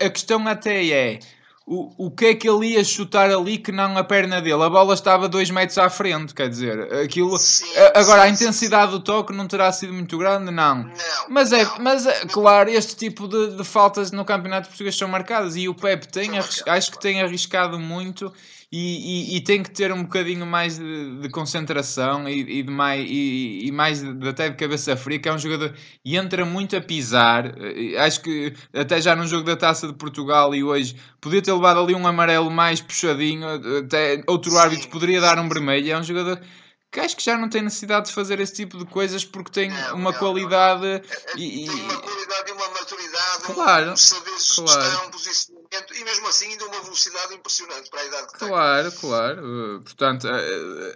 a 0.01 0.11
questão 0.11 0.47
até 0.47 0.87
é 0.89 1.19
o, 1.67 2.07
o 2.07 2.11
que 2.11 2.27
é 2.27 2.35
que 2.35 2.49
ele 2.49 2.75
ia 2.75 2.85
chutar 2.85 3.31
ali 3.31 3.57
que 3.57 3.73
não 3.73 3.97
a 3.97 4.05
perna 4.05 4.41
dele? 4.41 4.63
A 4.63 4.69
bola 4.69 4.93
estava 4.93 5.29
dois 5.29 5.51
metros 5.51 5.79
à 5.79 5.89
frente, 5.89 6.35
quer 6.35 6.49
dizer, 6.49 6.93
aquilo. 6.93 7.39
Sim, 7.39 7.65
agora, 7.95 8.23
sim, 8.23 8.29
a 8.29 8.31
intensidade 8.31 8.93
sim. 8.93 8.99
do 8.99 9.01
toque 9.03 9.33
não 9.33 9.49
terá 9.49 9.73
sido 9.73 9.93
muito 9.95 10.19
grande, 10.19 10.51
não. 10.51 10.85
não 10.85 10.93
mas 11.31 11.53
é, 11.53 11.65
não. 11.65 11.79
mas 11.81 12.07
é, 12.07 12.27
claro, 12.27 12.69
este 12.69 12.95
tipo 12.95 13.27
de, 13.27 13.57
de, 13.57 13.65
faltas 13.65 14.13
no 14.13 14.27
Campeonato 14.27 14.69
Português 14.69 14.95
são 14.95 15.09
marcadas 15.09 15.57
e 15.57 15.67
o 15.67 15.75
Pepe 15.75 16.07
tem, 16.07 16.33
acho 16.39 16.91
que 16.91 17.01
tem 17.01 17.23
arriscado 17.23 17.79
muito 17.79 18.31
e, 18.77 19.35
e, 19.35 19.37
e, 19.37 19.41
tem 19.41 19.63
que 19.63 19.71
ter 19.71 19.93
um 19.93 20.03
bocadinho 20.03 20.45
mais 20.45 20.79
de, 20.81 21.21
de 21.21 21.29
concentração 21.29 22.29
e, 22.29 22.41
e, 22.59 22.63
de 22.65 22.71
mais, 22.73 23.07
e, 23.09 23.71
mais 23.73 24.03
de, 24.03 24.29
até 24.29 24.49
de 24.49 24.57
cabeça 24.57 24.97
fria, 24.97 25.17
que 25.21 25.29
é 25.29 25.33
um 25.33 25.39
jogador 25.39 25.73
e 26.05 26.17
entra 26.17 26.45
muito 26.45 26.77
a 26.77 26.81
pisar. 26.81 27.55
Eh, 27.57 27.97
acho 27.97 28.21
que 28.21 28.53
até 28.75 29.01
já 29.01 29.15
no 29.15 29.29
jogo 29.29 29.45
da 29.45 29.55
Taça 29.55 29.87
de 29.87 29.93
Portugal 29.93 30.53
e 30.57 30.65
hoje 30.65 30.97
podia 31.21 31.41
ter 31.41 31.53
levado 31.55 31.81
ali 31.81 31.95
um 31.95 32.07
amarelo 32.07 32.51
mais 32.51 32.81
puxadinho, 32.81 33.47
até 33.79 34.23
outro 34.27 34.57
árbitro 34.57 34.89
poderia 34.89 35.21
dar 35.21 35.39
um 35.39 35.49
vermelho. 35.49 35.93
É 35.93 35.99
um 35.99 36.03
jogador 36.03 36.41
que 36.95 37.01
acho 37.01 37.17
que 37.17 37.25
já 37.25 37.37
não 37.37 37.49
tem 37.49 37.61
necessidade 37.61 38.07
de 38.07 38.13
fazer 38.13 38.39
esse 38.39 38.55
tipo 38.55 38.79
de 38.79 38.85
coisas 38.85 39.25
porque 39.25 39.51
tem 39.51 39.69
não, 39.69 39.97
uma 39.97 40.13
não, 40.13 40.19
qualidade 40.19 40.87
não. 40.87 41.41
e, 41.41 41.67
tem 41.67 41.81
uma 41.81 42.01
qualidade 42.01 42.49
e 42.49 42.53
uma 42.53 42.69
maturidade, 42.69 43.43
claro, 43.43 43.91
um 43.91 43.97
saber 43.97 44.31
claro. 44.55 45.11
posicionamento 45.11 45.95
e 45.97 46.05
mesmo 46.05 46.29
assim 46.29 46.53
ainda 46.53 46.67
uma 46.67 46.81
velocidade 46.83 47.35
impressionante 47.35 47.91
para 47.91 48.01
a 48.01 48.05
idade 48.05 48.27
que 48.29 48.39
claro, 48.39 48.91
tem. 48.91 49.01
Claro, 49.01 49.41
claro. 49.41 49.83
Portanto, 49.83 50.29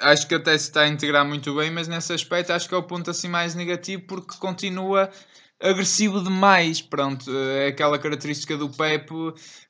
acho 0.01 0.29
que 0.29 0.37
até 0.37 0.57
se 0.57 0.69
está 0.69 0.83
a 0.83 0.89
integrar 0.89 1.25
muito 1.25 1.53
bem, 1.57 1.73
mas 1.73 1.89
nesse 1.89 2.13
aspecto 2.13 2.53
acho 2.53 2.69
que 2.69 2.75
é 2.77 2.79
o 2.79 2.83
ponto 2.85 3.11
assim 3.11 3.29
mais 3.29 3.57
negativo 3.57 4.05
porque 4.07 4.37
continua 4.39 5.11
agressivo 5.61 6.23
demais. 6.23 6.81
Pronto, 6.81 7.31
é 7.37 7.69
aquela 7.69 7.99
característica 7.99 8.57
do 8.57 8.69
Pepe. 8.71 9.15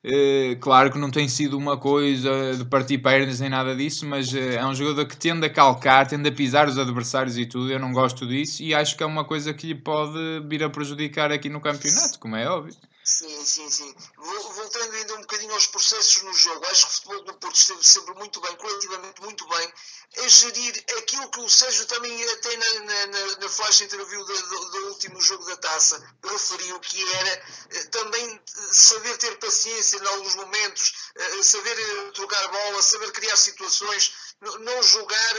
Eh, 0.05 0.57
claro 0.61 0.91
que 0.93 0.99
não 0.99 1.11
tem 1.11 1.29
sido 1.29 1.57
uma 1.57 1.77
coisa 1.79 2.57
de 2.57 2.65
partir 2.65 2.99
pernas 2.99 3.41
nem 3.41 3.51
nada 3.51 3.75
disso, 3.77 4.07
mas 4.07 4.33
eh, 4.35 4.57
é 4.57 4.67
um 4.67 4.75
jogador 4.75 5.07
que 5.07 5.17
tende 5.17 5.47
a 5.47 5.51
calcar, 5.51 6.07
tende 6.07 6.29
a 6.29 6.33
pisar 6.33 6.69
os 6.69 6.79
adversários 6.79 7.37
e 7.39 7.47
tudo. 7.47 7.71
Eu 7.73 7.79
não 7.81 7.93
gosto 7.93 8.27
disso 8.27 8.63
e 8.63 8.75
acho 8.75 8.97
que 8.97 9.03
é 9.03 9.07
uma 9.07 9.25
coisa 9.25 9.55
que 9.55 9.67
lhe 9.67 9.75
pode 9.75 10.19
vir 10.49 10.63
a 10.65 10.71
prejudicar 10.71 11.33
aqui 11.33 11.49
no 11.49 11.61
campeonato, 11.61 12.19
como 12.19 12.37
é 12.37 12.49
óbvio. 12.49 12.75
Sim, 13.09 13.43
sim, 13.43 13.71
sim. 13.71 13.95
Voltando 14.19 14.93
ainda 14.95 15.15
um 15.15 15.21
bocadinho 15.23 15.55
aos 15.55 15.67
processos 15.67 16.23
no 16.25 16.33
jogo, 16.35 16.67
acho 16.67 16.87
que 16.87 16.93
o 16.93 16.95
futebol 16.97 17.25
do 17.25 17.35
Porto 17.39 17.57
esteve 17.57 17.83
sempre 17.83 18.15
muito 18.17 18.39
bem, 18.39 18.55
coletivamente 18.57 19.23
muito 19.23 19.49
bem, 19.49 19.73
a 20.19 20.29
gerir 20.29 20.85
aquilo 20.99 21.31
que 21.31 21.41
o 21.41 21.49
Sérgio 21.49 21.87
também 21.87 22.31
até 22.33 22.55
na, 22.55 23.07
na, 23.07 23.37
na 23.39 23.49
flash 23.49 23.81
interview 23.81 24.23
do, 24.23 24.71
do, 24.71 24.89
último 24.89 25.19
jogo 25.23 25.43
da 25.47 25.57
taça 25.57 26.03
referiu, 26.23 26.79
que 26.81 27.15
era 27.15 27.43
eh, 27.71 27.85
também 27.85 28.41
saber 28.73 29.17
ter 29.17 29.39
paciência 29.39 29.97
em 29.97 30.07
alguns 30.07 30.35
momentos, 30.35 30.93
eh, 31.17 31.43
saber 31.43 31.79
eh, 31.79 32.11
trocar 32.13 32.49
bola, 32.49 32.83
saber 32.83 33.11
criar 33.13 33.37
situações, 33.37 34.13
não 34.41 34.83
jogar 34.83 35.35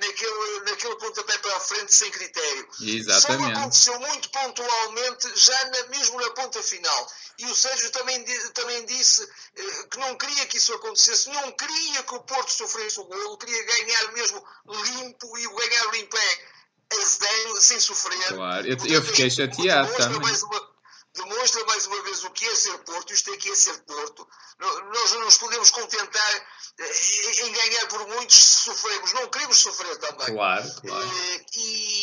naquele, 0.00 0.60
naquele 0.66 0.96
pontapé 0.96 1.38
para 1.38 1.56
a 1.56 1.60
frente 1.60 1.94
sem 1.94 2.10
critério. 2.10 2.68
Exatamente. 2.80 3.54
Só 3.54 3.60
aconteceu 3.60 4.00
muito 4.00 4.30
pontualmente, 4.30 5.32
já 5.36 5.64
na, 5.66 5.82
mesmo 5.88 6.23
na 6.24 6.30
ponta 6.30 6.62
final. 6.62 7.12
E 7.38 7.46
o 7.46 7.54
Sérgio 7.54 7.90
também, 7.90 8.24
também 8.52 8.84
disse 8.86 9.26
que 9.90 9.98
não 9.98 10.16
queria 10.16 10.46
que 10.46 10.56
isso 10.56 10.72
acontecesse, 10.74 11.28
não 11.30 11.52
queria 11.52 12.02
que 12.02 12.14
o 12.14 12.20
Porto 12.20 12.50
sofresse 12.50 13.00
o 13.00 13.04
golo, 13.04 13.38
queria 13.38 13.62
ganhar 13.64 14.12
mesmo 14.12 14.44
limpo, 14.66 15.38
e 15.38 15.46
o 15.46 15.54
ganhar 15.54 15.92
limpo 15.92 16.16
é 16.16 16.54
a 16.92 17.04
zero, 17.04 17.60
sem 17.60 17.80
sofrer. 17.80 18.28
Claro, 18.28 18.66
eu, 18.66 18.76
eu 18.86 19.02
fiquei 19.02 19.30
chateado 19.30 19.92
também. 19.96 20.20
Mais 20.20 20.42
uma, 20.42 20.74
demonstra 21.14 21.64
mais 21.64 21.86
uma 21.86 22.02
vez 22.02 22.24
o 22.24 22.30
que 22.30 22.46
é 22.46 22.54
ser 22.54 22.78
Porto, 22.78 23.12
isto 23.12 23.32
aqui 23.32 23.50
é 23.50 23.54
ser 23.54 23.78
Porto. 23.82 24.26
Nós 24.58 25.12
não 25.12 25.24
nos 25.24 25.38
podemos 25.38 25.70
contentar 25.70 26.46
eh, 26.78 27.46
em 27.46 27.52
ganhar 27.52 27.86
por 27.88 28.06
muitos 28.08 28.36
se 28.36 28.64
sofremos, 28.64 29.12
não 29.12 29.28
queremos 29.28 29.58
sofrer 29.58 29.96
também. 29.98 30.34
Claro, 30.34 30.74
claro. 30.80 31.06
Eh, 31.06 31.44
e, 31.54 31.93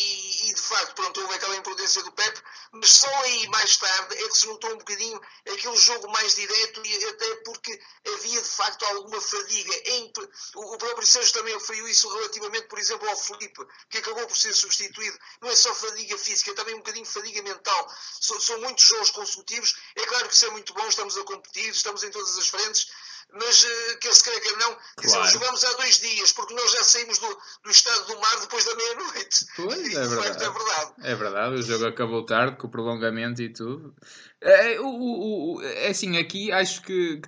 facto, 0.72 0.96
pronto, 0.96 1.22
houve 1.22 1.34
aquela 1.36 1.56
imprudência 1.58 2.02
do 2.04 2.12
Pepe, 2.14 2.42
mas 2.72 2.90
só 2.90 3.10
aí 3.24 3.48
mais 3.50 3.78
tarde 3.78 4.16
é 4.16 4.28
que 4.30 4.38
se 4.38 4.48
notou 4.48 4.72
um 4.72 4.78
bocadinho 4.78 5.22
aquele 5.52 5.78
jogo 5.78 6.10
mais 6.10 6.36
direto 6.36 6.86
e 6.86 7.06
até 7.06 7.36
porque 7.44 7.80
havia 8.14 8.42
de 8.42 8.50
facto 8.50 8.86
alguma 8.86 9.20
fadiga. 9.20 9.74
Em, 9.92 10.12
o 10.56 10.78
próprio 10.78 11.06
Sérgio 11.06 11.34
também 11.34 11.54
referiu 11.54 11.88
isso 11.88 12.08
relativamente, 12.10 12.68
por 12.68 12.80
exemplo, 12.80 13.10
ao 13.10 13.18
Felipe, 13.18 13.66
que 13.90 13.98
acabou 13.98 14.26
por 14.26 14.38
ser 14.38 14.54
substituído. 14.54 15.18
Não 15.42 15.50
é 15.50 15.56
só 15.56 15.74
fadiga 15.76 16.18
física, 16.18 16.52
é 16.52 16.54
também 16.54 16.76
um 16.76 16.80
bocadinho 16.80 17.06
fadiga 17.06 17.42
mental. 17.42 17.96
São, 18.20 18.40
são 18.40 18.60
muitos 18.62 18.86
jogos 18.86 19.02
jogos 19.02 19.12
consecutivos. 19.12 19.76
É 19.96 20.06
claro 20.06 20.28
que 20.28 20.36
isso 20.36 20.46
é 20.46 20.50
muito 20.52 20.74
bom, 20.74 20.88
estamos 20.88 21.18
a 21.18 21.24
competir, 21.24 21.70
estamos 21.70 22.04
em 22.04 22.12
todas 22.12 22.38
as 22.38 22.48
frentes, 22.48 22.88
mas 23.34 23.64
uh, 23.64 23.98
quer 24.00 24.14
se 24.14 24.24
queira, 24.24 24.40
quer 24.42 24.58
não, 24.58 24.78
claro. 24.96 25.32
jogamos 25.32 25.64
há 25.64 25.74
dois 25.78 26.00
dias, 26.00 26.34
porque 26.34 26.54
nós 26.54 26.72
já 26.72 26.84
saímos 26.84 27.18
do, 27.18 27.28
do 27.64 27.72
estado 27.72 28.08
do 28.08 28.20
mar 28.20 28.40
depois 28.42 28.66
da 28.66 28.76
meia-noite. 28.76 29.46
Pois, 29.56 29.88
e, 29.88 29.96
é 29.96 30.08
verdade. 30.08 30.44
é 30.44 30.50
verdade. 30.50 30.92
É 31.04 31.16
verdade, 31.16 31.56
o 31.56 31.62
jogo 31.62 31.86
acabou 31.86 32.26
tarde, 32.26 32.58
com 32.58 32.68
o 32.68 32.72
prolongamento 32.72 33.42
e 33.42 33.50
tudo. 33.52 33.96
É, 34.42 34.80
o, 34.80 34.86
o, 34.86 35.62
é 35.62 35.90
assim, 35.90 36.18
aqui 36.18 36.52
acho 36.52 36.82
que 36.82 37.22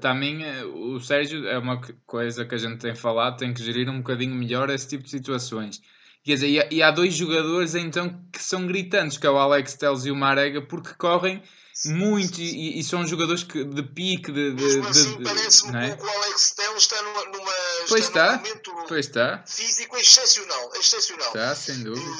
também 0.00 0.44
eh, 0.44 0.64
o 0.64 0.98
Sérgio 1.00 1.46
é 1.46 1.58
uma 1.58 1.80
coisa 2.06 2.44
que 2.44 2.54
a 2.54 2.58
gente 2.58 2.78
tem 2.78 2.94
falado, 2.94 3.38
tem 3.38 3.52
que 3.52 3.62
gerir 3.62 3.88
um 3.88 3.98
bocadinho 3.98 4.34
melhor 4.34 4.70
esse 4.70 4.88
tipo 4.88 5.04
de 5.04 5.10
situações. 5.10 5.80
Quer 6.24 6.34
dizer, 6.34 6.48
e 6.48 6.60
há, 6.60 6.68
e 6.70 6.82
há 6.82 6.90
dois 6.90 7.14
jogadores 7.14 7.74
então 7.74 8.22
que 8.32 8.42
são 8.42 8.66
gritantes, 8.66 9.16
que 9.16 9.26
é 9.26 9.30
o 9.30 9.38
Alex 9.38 9.74
Telles 9.74 10.04
e 10.04 10.10
o 10.10 10.16
Marega, 10.16 10.60
porque 10.60 10.94
correm 10.94 11.42
muito 11.86 12.40
e, 12.40 12.78
e, 12.78 12.84
são 12.84 13.06
jogadores 13.06 13.44
que, 13.44 13.64
de 13.64 13.82
pique 13.82 14.32
de, 14.32 14.52
de, 14.52 14.64
Mesmo 14.64 14.88
assim, 14.88 15.16
de, 15.18 15.24
parece-me 15.24 15.86
é? 15.86 15.96
que 15.96 16.02
o 16.02 16.08
Alex 16.08 16.52
Telles 16.52 16.82
está 16.82 17.00
numa, 17.02 17.24
numa 17.26 17.52
pois 17.88 18.04
está, 18.04 18.26
está, 18.26 18.32
num 18.32 18.38
momento 18.38 18.84
pois 18.88 19.06
está. 19.06 19.44
físico 19.46 19.96
excepcional, 19.96 20.70
excepcional. 20.74 21.28
Está, 21.28 21.54
sem 21.54 21.82
dúvida. 21.84 22.10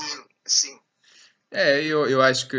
E, 0.46 0.50
sim. 0.50 0.78
É, 1.50 1.82
eu, 1.82 2.06
eu 2.06 2.20
acho 2.20 2.46
que 2.46 2.56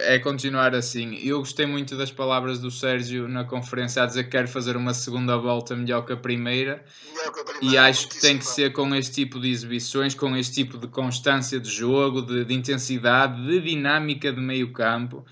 é 0.00 0.18
continuar 0.18 0.74
assim. 0.74 1.14
Eu 1.22 1.38
gostei 1.38 1.66
muito 1.66 1.96
das 1.96 2.10
palavras 2.10 2.58
do 2.58 2.68
Sérgio 2.68 3.28
na 3.28 3.44
conferência 3.44 4.02
a 4.02 4.06
dizer 4.06 4.24
que 4.24 4.30
quer 4.30 4.48
fazer 4.48 4.76
uma 4.76 4.92
segunda 4.92 5.36
volta 5.36 5.76
melhor 5.76 6.04
que 6.04 6.12
a 6.12 6.16
primeira. 6.16 6.84
Que 7.12 7.28
a 7.28 7.44
primeira 7.44 7.58
e 7.62 7.78
acho 7.78 8.08
que 8.08 8.20
tem 8.20 8.36
que 8.36 8.44
ser 8.44 8.72
com 8.72 8.92
este 8.92 9.12
tipo 9.12 9.38
de 9.38 9.50
exibições, 9.50 10.16
com 10.16 10.36
este 10.36 10.52
tipo 10.52 10.78
de 10.78 10.88
constância 10.88 11.60
de 11.60 11.70
jogo, 11.70 12.22
de, 12.22 12.44
de 12.44 12.54
intensidade, 12.54 13.40
de 13.46 13.60
dinâmica 13.60 14.32
de 14.32 14.40
meio 14.40 14.72
campo, 14.72 15.24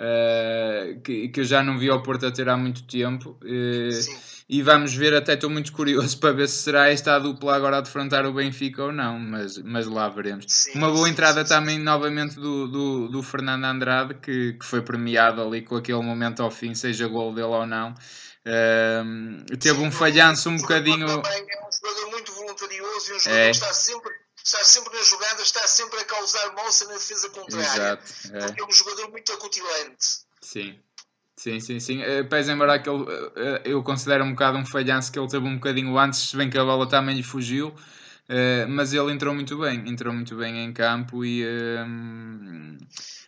uh, 0.00 1.00
que, 1.02 1.28
que 1.28 1.40
eu 1.40 1.44
já 1.44 1.62
não 1.62 1.78
vi 1.78 1.90
ao 1.90 2.02
Porto 2.02 2.26
a 2.26 2.32
ter 2.32 2.48
há 2.48 2.56
muito 2.56 2.82
tempo. 2.84 3.38
Uh, 3.42 3.92
Sim 3.92 4.30
e 4.52 4.62
vamos 4.62 4.92
ver, 4.92 5.14
até 5.14 5.34
estou 5.34 5.48
muito 5.48 5.72
curioso 5.72 6.18
para 6.18 6.32
ver 6.32 6.48
se 6.48 6.64
será 6.64 6.90
esta 6.90 7.14
a 7.14 7.18
dupla 7.20 7.54
agora 7.54 7.78
a 7.78 7.80
defrontar 7.80 8.26
o 8.26 8.32
Benfica 8.32 8.82
ou 8.82 8.92
não, 8.92 9.16
mas, 9.16 9.56
mas 9.58 9.86
lá 9.86 10.08
veremos. 10.08 10.46
Sim, 10.48 10.72
Uma 10.74 10.90
boa 10.90 11.06
sim, 11.06 11.12
entrada 11.12 11.46
sim, 11.46 11.54
também 11.54 11.78
novamente 11.78 12.34
do, 12.34 12.66
do, 12.66 13.08
do, 13.08 13.22
Fernando 13.22 13.62
Andrade, 13.64 14.14
que, 14.14 14.54
que 14.54 14.66
foi 14.66 14.82
premiado 14.82 15.40
ali 15.40 15.62
com 15.62 15.76
aquele 15.76 16.02
momento 16.02 16.42
ao 16.42 16.50
fim, 16.50 16.74
seja 16.74 17.06
gol 17.06 17.32
dele 17.32 17.46
ou 17.46 17.64
não. 17.64 17.94
Uh, 18.44 19.56
teve 19.56 19.78
um 19.78 19.92
falhanço 19.92 20.50
um 20.50 20.56
bocadinho. 20.56 21.06
Também 21.06 21.46
é 21.48 21.68
um 21.68 21.70
jogador 21.70 22.10
muito 22.10 22.32
voluntarioso 22.32 23.12
e 23.12 23.14
um 23.14 23.18
jogador 23.20 23.38
é. 23.38 23.44
que 23.44 23.50
está 23.50 23.72
sempre, 23.72 24.12
está 24.44 24.64
sempre 24.64 24.96
nas 24.96 25.08
jogadas, 25.08 25.42
está 25.42 25.66
sempre 25.66 26.00
a 26.00 26.04
causar 26.04 26.52
moça 26.52 26.86
na 26.86 26.94
defesa 26.94 27.28
contrária. 27.30 27.66
Exato, 27.66 28.56
é. 28.56 28.60
é 28.60 28.64
um 28.64 28.72
jogador 28.72 29.10
muito 29.10 29.32
acutilante. 29.32 30.20
Sim. 30.40 30.78
Sim, 31.40 31.58
sim, 31.58 31.80
sim. 31.80 32.02
Uh, 32.02 32.28
pese 32.28 32.52
embora 32.52 32.78
que 32.78 32.86
ele, 32.86 33.02
uh, 33.02 33.60
eu 33.64 33.82
considero 33.82 34.24
um 34.24 34.32
bocado 34.32 34.58
um 34.58 34.66
falhanço 34.66 35.10
que 35.10 35.18
ele 35.18 35.26
teve 35.26 35.46
um 35.46 35.54
bocadinho 35.54 35.98
antes, 35.98 36.28
se 36.28 36.36
bem 36.36 36.50
que 36.50 36.58
a 36.58 36.64
bola 36.64 36.86
também 36.86 37.16
lhe 37.16 37.22
fugiu, 37.22 37.68
uh, 37.68 38.68
mas 38.68 38.92
ele 38.92 39.10
entrou 39.10 39.34
muito 39.34 39.56
bem, 39.56 39.88
entrou 39.88 40.12
muito 40.12 40.36
bem 40.36 40.62
em 40.62 40.70
campo 40.70 41.24
e 41.24 41.42
uh, 41.42 42.76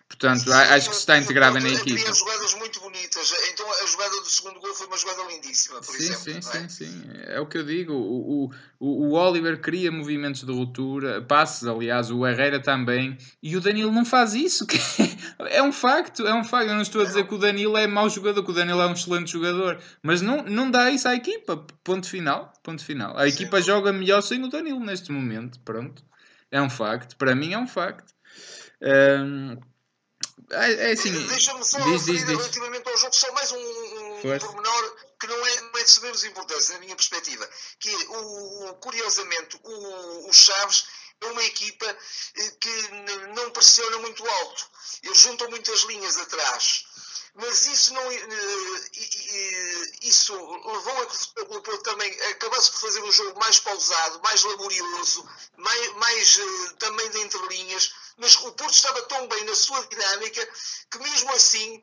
portanto 0.06 0.40
sim, 0.40 0.52
acho 0.52 0.90
que 0.90 0.94
se 0.94 1.00
está 1.00 1.16
integrado 1.16 1.58
na 1.58 1.70
equipe. 1.70 2.04
Tem 2.04 2.14
jogadas 2.14 2.52
muito 2.52 2.80
bonitas, 2.80 3.34
então 3.50 3.71
a 3.82 3.86
jogada 3.86 4.20
do 4.20 4.28
segundo 4.28 4.60
gol 4.60 4.74
foi 4.74 4.86
uma 4.86 4.96
jogada 4.96 5.22
lindíssima, 5.30 5.80
por 5.80 5.94
sim, 5.94 6.04
exemplo. 6.04 6.22
Sim, 6.22 6.36
é? 6.38 6.42
sim, 6.42 6.68
sim. 6.68 7.02
É 7.26 7.40
o 7.40 7.46
que 7.46 7.58
eu 7.58 7.64
digo. 7.64 7.92
O, 7.92 8.50
o, 8.78 9.08
o 9.08 9.12
Oliver 9.14 9.60
cria 9.60 9.90
movimentos 9.90 10.44
de 10.44 10.52
ruptura, 10.52 11.22
passes, 11.22 11.66
aliás, 11.66 12.10
o 12.10 12.26
Herrera 12.26 12.60
também, 12.60 13.16
e 13.42 13.56
o 13.56 13.60
Danilo 13.60 13.90
não 13.90 14.04
faz 14.04 14.34
isso. 14.34 14.66
é 15.50 15.62
um 15.62 15.72
facto, 15.72 16.26
é 16.26 16.34
um 16.34 16.44
facto. 16.44 16.68
Eu 16.68 16.74
não 16.74 16.82
estou 16.82 17.02
a 17.02 17.04
dizer 17.04 17.26
que 17.26 17.34
o 17.34 17.38
Danilo 17.38 17.76
é 17.76 17.86
mau 17.86 18.08
jogador, 18.08 18.44
que 18.44 18.50
o 18.50 18.54
Danilo 18.54 18.80
é 18.80 18.86
um 18.86 18.92
excelente 18.92 19.32
jogador, 19.32 19.80
mas 20.02 20.22
não, 20.22 20.42
não 20.44 20.70
dá 20.70 20.90
isso 20.90 21.08
à 21.08 21.14
equipa. 21.14 21.56
Ponto 21.82 22.08
final. 22.08 22.52
Ponto 22.62 22.84
final. 22.84 23.16
A 23.18 23.26
equipa 23.26 23.60
joga 23.60 23.92
melhor 23.92 24.20
sem 24.22 24.42
o 24.44 24.48
Danilo 24.48 24.80
neste 24.80 25.10
momento. 25.10 25.58
Pronto. 25.60 26.04
É 26.50 26.60
um 26.60 26.70
facto. 26.70 27.16
Para 27.16 27.34
mim 27.34 27.52
é 27.52 27.58
um 27.58 27.66
facto. 27.66 28.12
Um, 28.82 29.56
é, 30.50 30.90
é 30.90 30.92
assim. 30.92 31.26
Deixa-me 31.26 31.64
só 31.64 31.78
diz, 31.80 32.04
diz, 32.04 32.26
diz. 32.26 32.28
relativamente 32.28 32.88
ao 32.88 32.96
jogo, 32.96 33.14
só 33.14 33.32
mais 33.32 33.52
um, 33.52 33.58
um 33.58 34.38
pormenor 34.38 34.96
que 35.20 35.26
não 35.26 35.46
é, 35.46 35.60
não 35.60 35.78
é 35.78 35.84
de 35.84 35.90
sabermos 35.90 36.24
importância, 36.24 36.74
na 36.74 36.80
minha 36.80 36.96
perspectiva. 36.96 37.48
Que, 37.78 37.94
o, 37.94 38.74
curiosamente, 38.74 39.58
o, 39.62 40.28
o 40.28 40.32
Chaves 40.32 40.84
é 41.20 41.26
uma 41.26 41.44
equipa 41.44 41.86
eh, 41.86 42.50
que 42.60 42.88
não 43.34 43.50
pressiona 43.50 43.98
muito 43.98 44.26
alto. 44.26 44.70
Eles 45.02 45.18
juntam 45.18 45.48
muitas 45.50 45.82
linhas 45.82 46.16
atrás 46.16 46.84
mas 47.34 47.66
isso 47.66 47.94
não 47.94 48.12
eh, 48.12 48.22
isso 50.02 50.34
levou 50.34 51.02
a 51.02 51.06
que 51.06 51.40
o 51.40 51.62
Porto 51.62 51.82
também 51.82 52.10
acabasse 52.30 52.70
por 52.72 52.80
fazer 52.80 53.02
um 53.02 53.12
jogo 53.12 53.38
mais 53.38 53.58
pausado, 53.60 54.20
mais 54.22 54.42
laborioso, 54.42 55.28
mais, 55.56 55.92
mais 55.94 56.40
também 56.78 57.08
de 57.10 57.20
entrelinhas, 57.20 57.94
mas 58.18 58.36
o 58.36 58.52
Porto 58.52 58.74
estava 58.74 59.02
tão 59.02 59.26
bem 59.28 59.44
na 59.44 59.54
sua 59.54 59.84
dinâmica 59.86 60.46
que 60.90 60.98
mesmo 60.98 61.32
assim, 61.32 61.82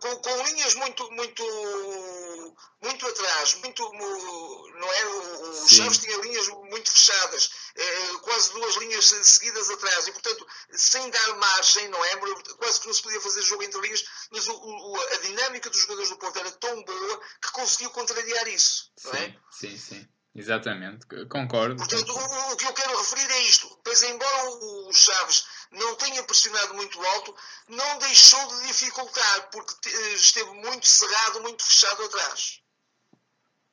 com, 0.00 0.16
com 0.16 0.42
linhas 0.46 0.74
muito, 0.74 1.10
muito, 1.12 2.56
muito 2.82 3.06
atrás, 3.06 3.54
muito, 3.54 3.92
não 3.92 4.92
é? 4.92 5.06
O 5.06 5.68
Chaves 5.68 5.98
tinha 5.98 6.16
linhas 6.18 6.48
muito 6.48 6.90
fechadas, 6.90 7.50
eh, 7.76 8.18
quase 8.22 8.52
duas 8.52 8.74
linhas 8.76 9.06
seguidas 9.22 9.70
atrás, 9.70 10.08
e 10.08 10.12
portanto, 10.12 10.46
sem 10.72 11.08
dar 11.10 11.36
margem, 11.36 11.88
não 11.88 12.04
é? 12.04 12.16
Quase 12.56 12.80
que 12.80 12.86
não 12.88 12.94
se 12.94 13.02
podia 13.02 13.20
fazer 13.20 13.42
jogo 13.42 13.62
entre 13.62 13.80
linhas, 13.80 14.04
mas 14.30 14.48
o, 14.48 14.52
o, 14.54 14.87
a 14.96 15.16
dinâmica 15.18 15.70
dos 15.70 15.80
jogadores 15.80 16.10
do 16.10 16.18
Porto 16.18 16.38
era 16.38 16.50
tão 16.52 16.82
boa 16.82 17.20
que 17.42 17.52
conseguiu 17.52 17.90
contrariar 17.90 18.48
isso, 18.48 18.90
não 19.04 19.12
é? 19.12 19.36
Sim, 19.50 19.76
sim. 19.76 20.08
Exatamente, 20.34 21.06
concordo. 21.28 21.76
Portanto, 21.76 22.12
o, 22.12 22.52
o, 22.52 22.56
que 22.56 22.64
eu 22.64 22.72
quero 22.72 22.96
referir 22.96 23.28
é 23.28 23.42
isto. 23.42 23.80
Pois, 23.82 24.02
embora 24.04 24.50
o 24.50 24.92
Chaves 24.92 25.44
não 25.72 25.96
tenha 25.96 26.22
pressionado 26.22 26.74
muito 26.74 27.04
alto, 27.04 27.34
não 27.68 27.98
deixou 27.98 28.46
de 28.46 28.68
dificultar, 28.68 29.50
porque 29.50 29.88
esteve 30.14 30.50
muito 30.52 30.86
cerrado, 30.86 31.40
muito 31.40 31.64
fechado 31.64 32.04
atrás. 32.04 32.60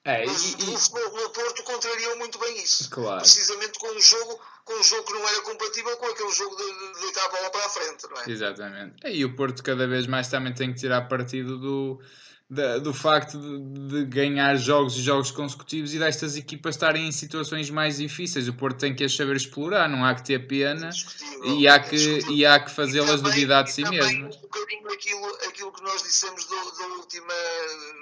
É, 0.06 0.24
e, 0.24 0.28
o 0.28 0.78
futebol 0.78 1.10
do 1.10 1.30
Porto 1.32 1.64
contrariou 1.64 2.16
muito 2.18 2.38
bem 2.38 2.58
isso. 2.58 2.88
Claro. 2.92 3.22
Precisamente 3.22 3.80
com 3.80 3.88
um 3.88 4.00
jogo 4.00 4.40
com 4.64 4.74
um 4.74 4.84
jogo 4.84 5.04
que 5.04 5.14
não 5.14 5.28
era 5.28 5.42
compatível 5.42 5.98
com 5.98 6.06
aquele 6.06 6.32
jogo 6.32 6.56
de, 6.56 6.94
de 6.94 7.02
deitar 7.02 7.26
a 7.26 7.30
bola 7.30 7.50
para 7.50 7.66
a 7.66 7.70
frente, 7.70 8.08
não 8.10 8.22
é? 8.22 8.32
Exatamente. 8.32 8.96
E 9.08 9.26
o 9.26 9.36
Porto 9.36 9.64
cada 9.64 9.88
vez 9.88 10.08
mais 10.08 10.28
também 10.28 10.54
tem 10.54 10.74
que 10.74 10.80
tirar 10.80 11.08
partido 11.08 11.58
do, 11.58 12.00
de, 12.50 12.80
do 12.80 12.94
facto 12.94 13.40
de, 13.40 13.88
de, 13.88 14.06
ganhar 14.06 14.56
jogos 14.56 14.96
e 14.96 15.02
jogos 15.02 15.32
consecutivos 15.32 15.94
e 15.94 16.00
destas 16.00 16.38
equipas 16.38 16.76
estarem 16.76 17.08
em 17.08 17.12
situações 17.12 17.70
mais 17.70 17.98
difíceis. 17.98 18.48
O 18.48 18.54
Porto 18.54 18.78
tem 18.78 18.96
que 18.96 19.04
as 19.04 19.16
saber 19.16 19.36
explorar, 19.36 19.90
não 19.90 20.06
há 20.06 20.14
que 20.14 20.24
ter 20.24 20.48
pena 20.48 20.90
e 21.44 21.68
há 21.68 21.80
que, 21.80 21.96
e 22.30 22.46
há 22.46 22.60
que 22.60 22.70
fazê-las 22.70 23.22
duvidar 23.22 23.64
de 23.64 23.72
si 23.72 23.84
mesmas. 23.84 24.36
Um 24.36 24.42
bocadinho 24.42 24.94
aquilo, 24.94 25.26
aquilo 25.48 25.72
que 25.72 25.84
nós 25.84 26.04
dissemos 26.04 26.46
do, 26.46 26.56
do 26.56 26.84
última, 27.00 27.34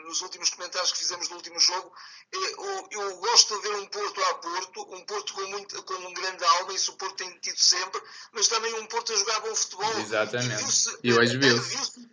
nos 0.07 0.21
últimos 0.21 0.49
comentários 0.49 0.91
que 0.91 0.97
fizemos 0.97 1.27
do 1.27 1.35
último 1.35 1.59
jogo. 1.59 1.91
Eu, 2.31 2.87
eu, 2.91 3.17
gosto 3.17 3.55
de 3.55 3.67
ver 3.67 3.75
um 3.75 3.85
Porto 3.85 4.21
a 4.21 4.33
Porto, 4.35 4.95
um 4.95 5.05
Porto 5.05 5.33
com, 5.33 5.47
muito, 5.47 5.83
com 5.83 5.93
um 5.93 6.13
grande 6.13 6.43
alma, 6.43 6.73
isso 6.73 6.91
o 6.91 6.95
Porto 6.95 7.15
tem 7.15 7.29
tido 7.39 7.59
sempre, 7.59 8.01
mas 8.31 8.47
também 8.47 8.73
um 8.79 8.85
Porto 8.87 9.13
a 9.13 9.15
jogar 9.15 9.39
bom 9.41 9.55
futebol. 9.55 9.99
Exatamente. 9.99 10.63
E, 11.03 11.13
hoje 11.13 11.37
viu-se. 11.37 12.09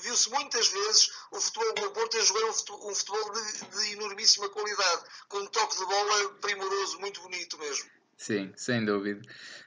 Viu-se 0.00 0.30
muitas 0.30 0.66
vezes 0.66 1.12
o 1.30 1.40
futebol 1.40 1.61
futebol 1.62 1.88
do 1.88 1.90
Porto 1.92 2.16
é 2.16 2.22
jogar 2.22 2.48
um 2.48 2.52
futebol, 2.52 2.90
um 2.90 2.94
futebol 2.94 3.32
de, 3.32 3.78
de, 3.78 3.92
enormíssima 3.92 4.48
qualidade, 4.48 5.02
com 5.28 5.38
um 5.38 5.46
toque 5.46 5.78
de 5.78 5.86
bola 5.86 6.28
primoroso, 6.40 7.00
muito 7.00 7.20
bonito 7.22 7.58
mesmo. 7.58 7.90
Sim, 8.16 8.52
sem 8.54 8.84
dúvida. 8.84 9.20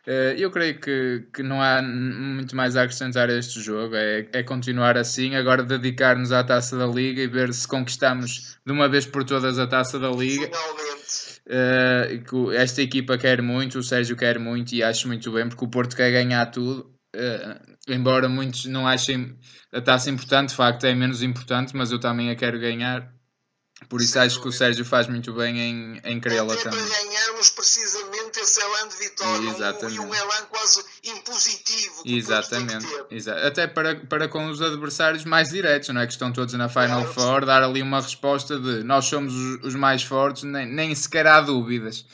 Eh, 0.08 0.36
eu 0.38 0.50
creio 0.50 0.80
que, 0.80 1.26
que 1.34 1.44
não 1.44 1.62
há 1.62 1.82
muito 1.82 2.56
mais 2.56 2.78
a 2.78 2.84
acrescentar 2.84 3.30
a 3.30 3.38
este 3.38 3.60
jogo. 3.60 3.96
É, 3.96 4.28
é 4.32 4.44
continuar 4.44 4.98
assim, 4.98 5.36
agora 5.36 5.62
dedicar-nos 5.62 6.32
à 6.32 6.44
taça 6.44 6.78
da 6.78 6.86
Liga 6.88 7.22
e 7.22 7.28
ver 7.28 7.54
se 7.54 7.68
conquistamos 7.68 8.58
de 8.66 8.72
uma 8.72 8.88
vez 8.88 9.06
por 9.06 9.26
todas 9.26 9.60
a 9.60 9.68
taça 9.68 10.00
da 10.00 10.10
Liga. 10.10 10.46
Finalmente. 10.46 10.96
Uh, 11.48 12.52
esta 12.54 12.82
equipa 12.82 13.18
quer 13.18 13.42
muito, 13.42 13.78
o 13.78 13.84
Sérgio 13.84 14.16
quer 14.16 14.40
muito 14.40 14.74
e 14.74 14.82
acho 14.82 15.08
muito 15.08 15.32
bem, 15.32 15.48
porque 15.48 15.66
o 15.66 15.68
Porto 15.68 15.96
quer 15.96 16.12
ganhar 16.12 16.46
tudo. 16.48 16.95
Uh, 17.16 17.78
embora 17.88 18.28
muitos 18.28 18.66
não 18.66 18.88
achem 18.88 19.38
a 19.72 19.82
taça 19.82 20.10
importante, 20.10 20.50
de 20.50 20.56
facto 20.56 20.84
é 20.86 20.94
menos 20.94 21.24
importante, 21.24 21.76
mas 21.76 21.92
eu 21.92 22.00
também 22.00 22.30
a 22.30 22.36
quero 22.36 22.60
ganhar. 22.60 23.16
Por 23.90 24.02
isso 24.02 24.14
Sem 24.14 24.22
acho 24.22 24.42
que 24.42 24.48
o 24.48 24.52
Sérgio 24.54 24.86
faz 24.86 25.06
muito 25.08 25.34
bem 25.34 25.60
em, 25.60 26.02
em 26.04 26.20
querê-la 26.20 26.56
também. 26.56 26.80
para 26.80 27.04
ganharmos 27.04 27.50
precisamente 27.50 28.40
esse 28.40 28.62
elan 28.62 28.88
de 28.88 28.96
vitória 28.96 29.50
Exatamente. 29.50 30.00
Um, 30.00 30.04
e 30.04 30.08
um 30.08 30.16
elan 30.16 30.46
quase 30.50 30.84
impositivo. 31.04 32.04
Exatamente. 32.06 32.88
Exa 33.12 33.46
Até 33.46 33.68
para, 33.68 33.96
para 33.96 34.30
com 34.30 34.48
os 34.48 34.62
adversários 34.62 35.26
mais 35.26 35.50
diretos, 35.50 35.90
não 35.90 36.00
é? 36.00 36.08
Que 36.08 36.14
estão 36.14 36.32
todos 36.32 36.54
na 36.54 36.70
Final 36.70 37.02
claro. 37.02 37.14
Four, 37.14 37.46
dar 37.46 37.64
ali 37.64 37.82
uma 37.82 38.00
resposta 38.00 38.58
de 38.58 38.82
nós 38.84 39.06
somos 39.06 39.34
os, 39.34 39.66
os 39.66 39.76
mais 39.76 40.04
fortes, 40.04 40.44
nem, 40.44 40.66
nem 40.66 40.96
sequer 40.96 41.28
há 41.28 41.42
dúvidas. 41.42 42.06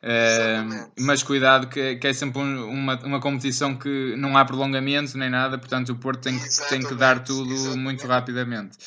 Uh, 0.00 0.92
mas 1.00 1.24
cuidado 1.24 1.66
que, 1.66 1.96
que 1.96 2.06
é 2.06 2.12
sempre 2.12 2.40
um, 2.40 2.68
uma, 2.70 2.96
uma 3.04 3.20
competição 3.20 3.76
que 3.76 4.14
não 4.16 4.36
há 4.36 4.44
prolongamento 4.44 5.18
nem 5.18 5.28
nada, 5.28 5.58
portanto 5.58 5.88
o 5.88 5.96
Porto 5.96 6.22
tem, 6.22 6.38
tem 6.68 6.80
que 6.80 6.94
dar 6.94 7.24
tudo 7.24 7.52
Exatamente. 7.52 7.82
muito 7.82 8.06
rapidamente. 8.06 8.78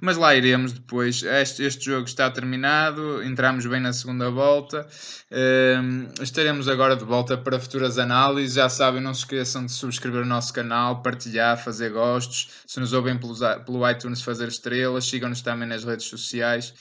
Mas 0.00 0.16
lá 0.16 0.34
iremos 0.34 0.72
depois. 0.72 1.22
Este, 1.24 1.64
este 1.64 1.86
jogo 1.86 2.06
está 2.06 2.30
terminado, 2.30 3.22
entramos 3.22 3.66
bem 3.66 3.80
na 3.80 3.92
segunda 3.92 4.30
volta. 4.30 4.86
Uh, 5.30 6.22
estaremos 6.22 6.68
agora 6.68 6.94
de 6.96 7.04
volta 7.04 7.36
para 7.36 7.58
futuras 7.58 7.98
análises. 7.98 8.54
Já 8.54 8.68
sabem, 8.68 9.02
não 9.02 9.12
se 9.12 9.20
esqueçam 9.20 9.66
de 9.66 9.72
subscrever 9.72 10.22
o 10.22 10.26
nosso 10.26 10.54
canal, 10.54 11.02
partilhar, 11.02 11.62
fazer 11.62 11.90
gostos. 11.90 12.62
Se 12.66 12.78
nos 12.78 12.92
ouvem 12.92 13.18
pelo, 13.18 13.34
pelo 13.64 13.90
iTunes, 13.90 14.22
fazer 14.22 14.48
estrelas. 14.48 15.04
Sigam-nos 15.04 15.42
também 15.42 15.68
nas 15.68 15.84
redes 15.84 16.06
sociais. 16.06 16.72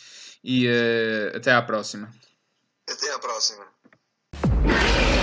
E 0.44 0.68
uh, 0.68 1.36
até 1.36 1.52
à 1.52 1.62
próxima. 1.62 2.10
Até 2.90 3.14
à 3.14 3.20
próxima. 3.20 3.79
you 4.46 5.19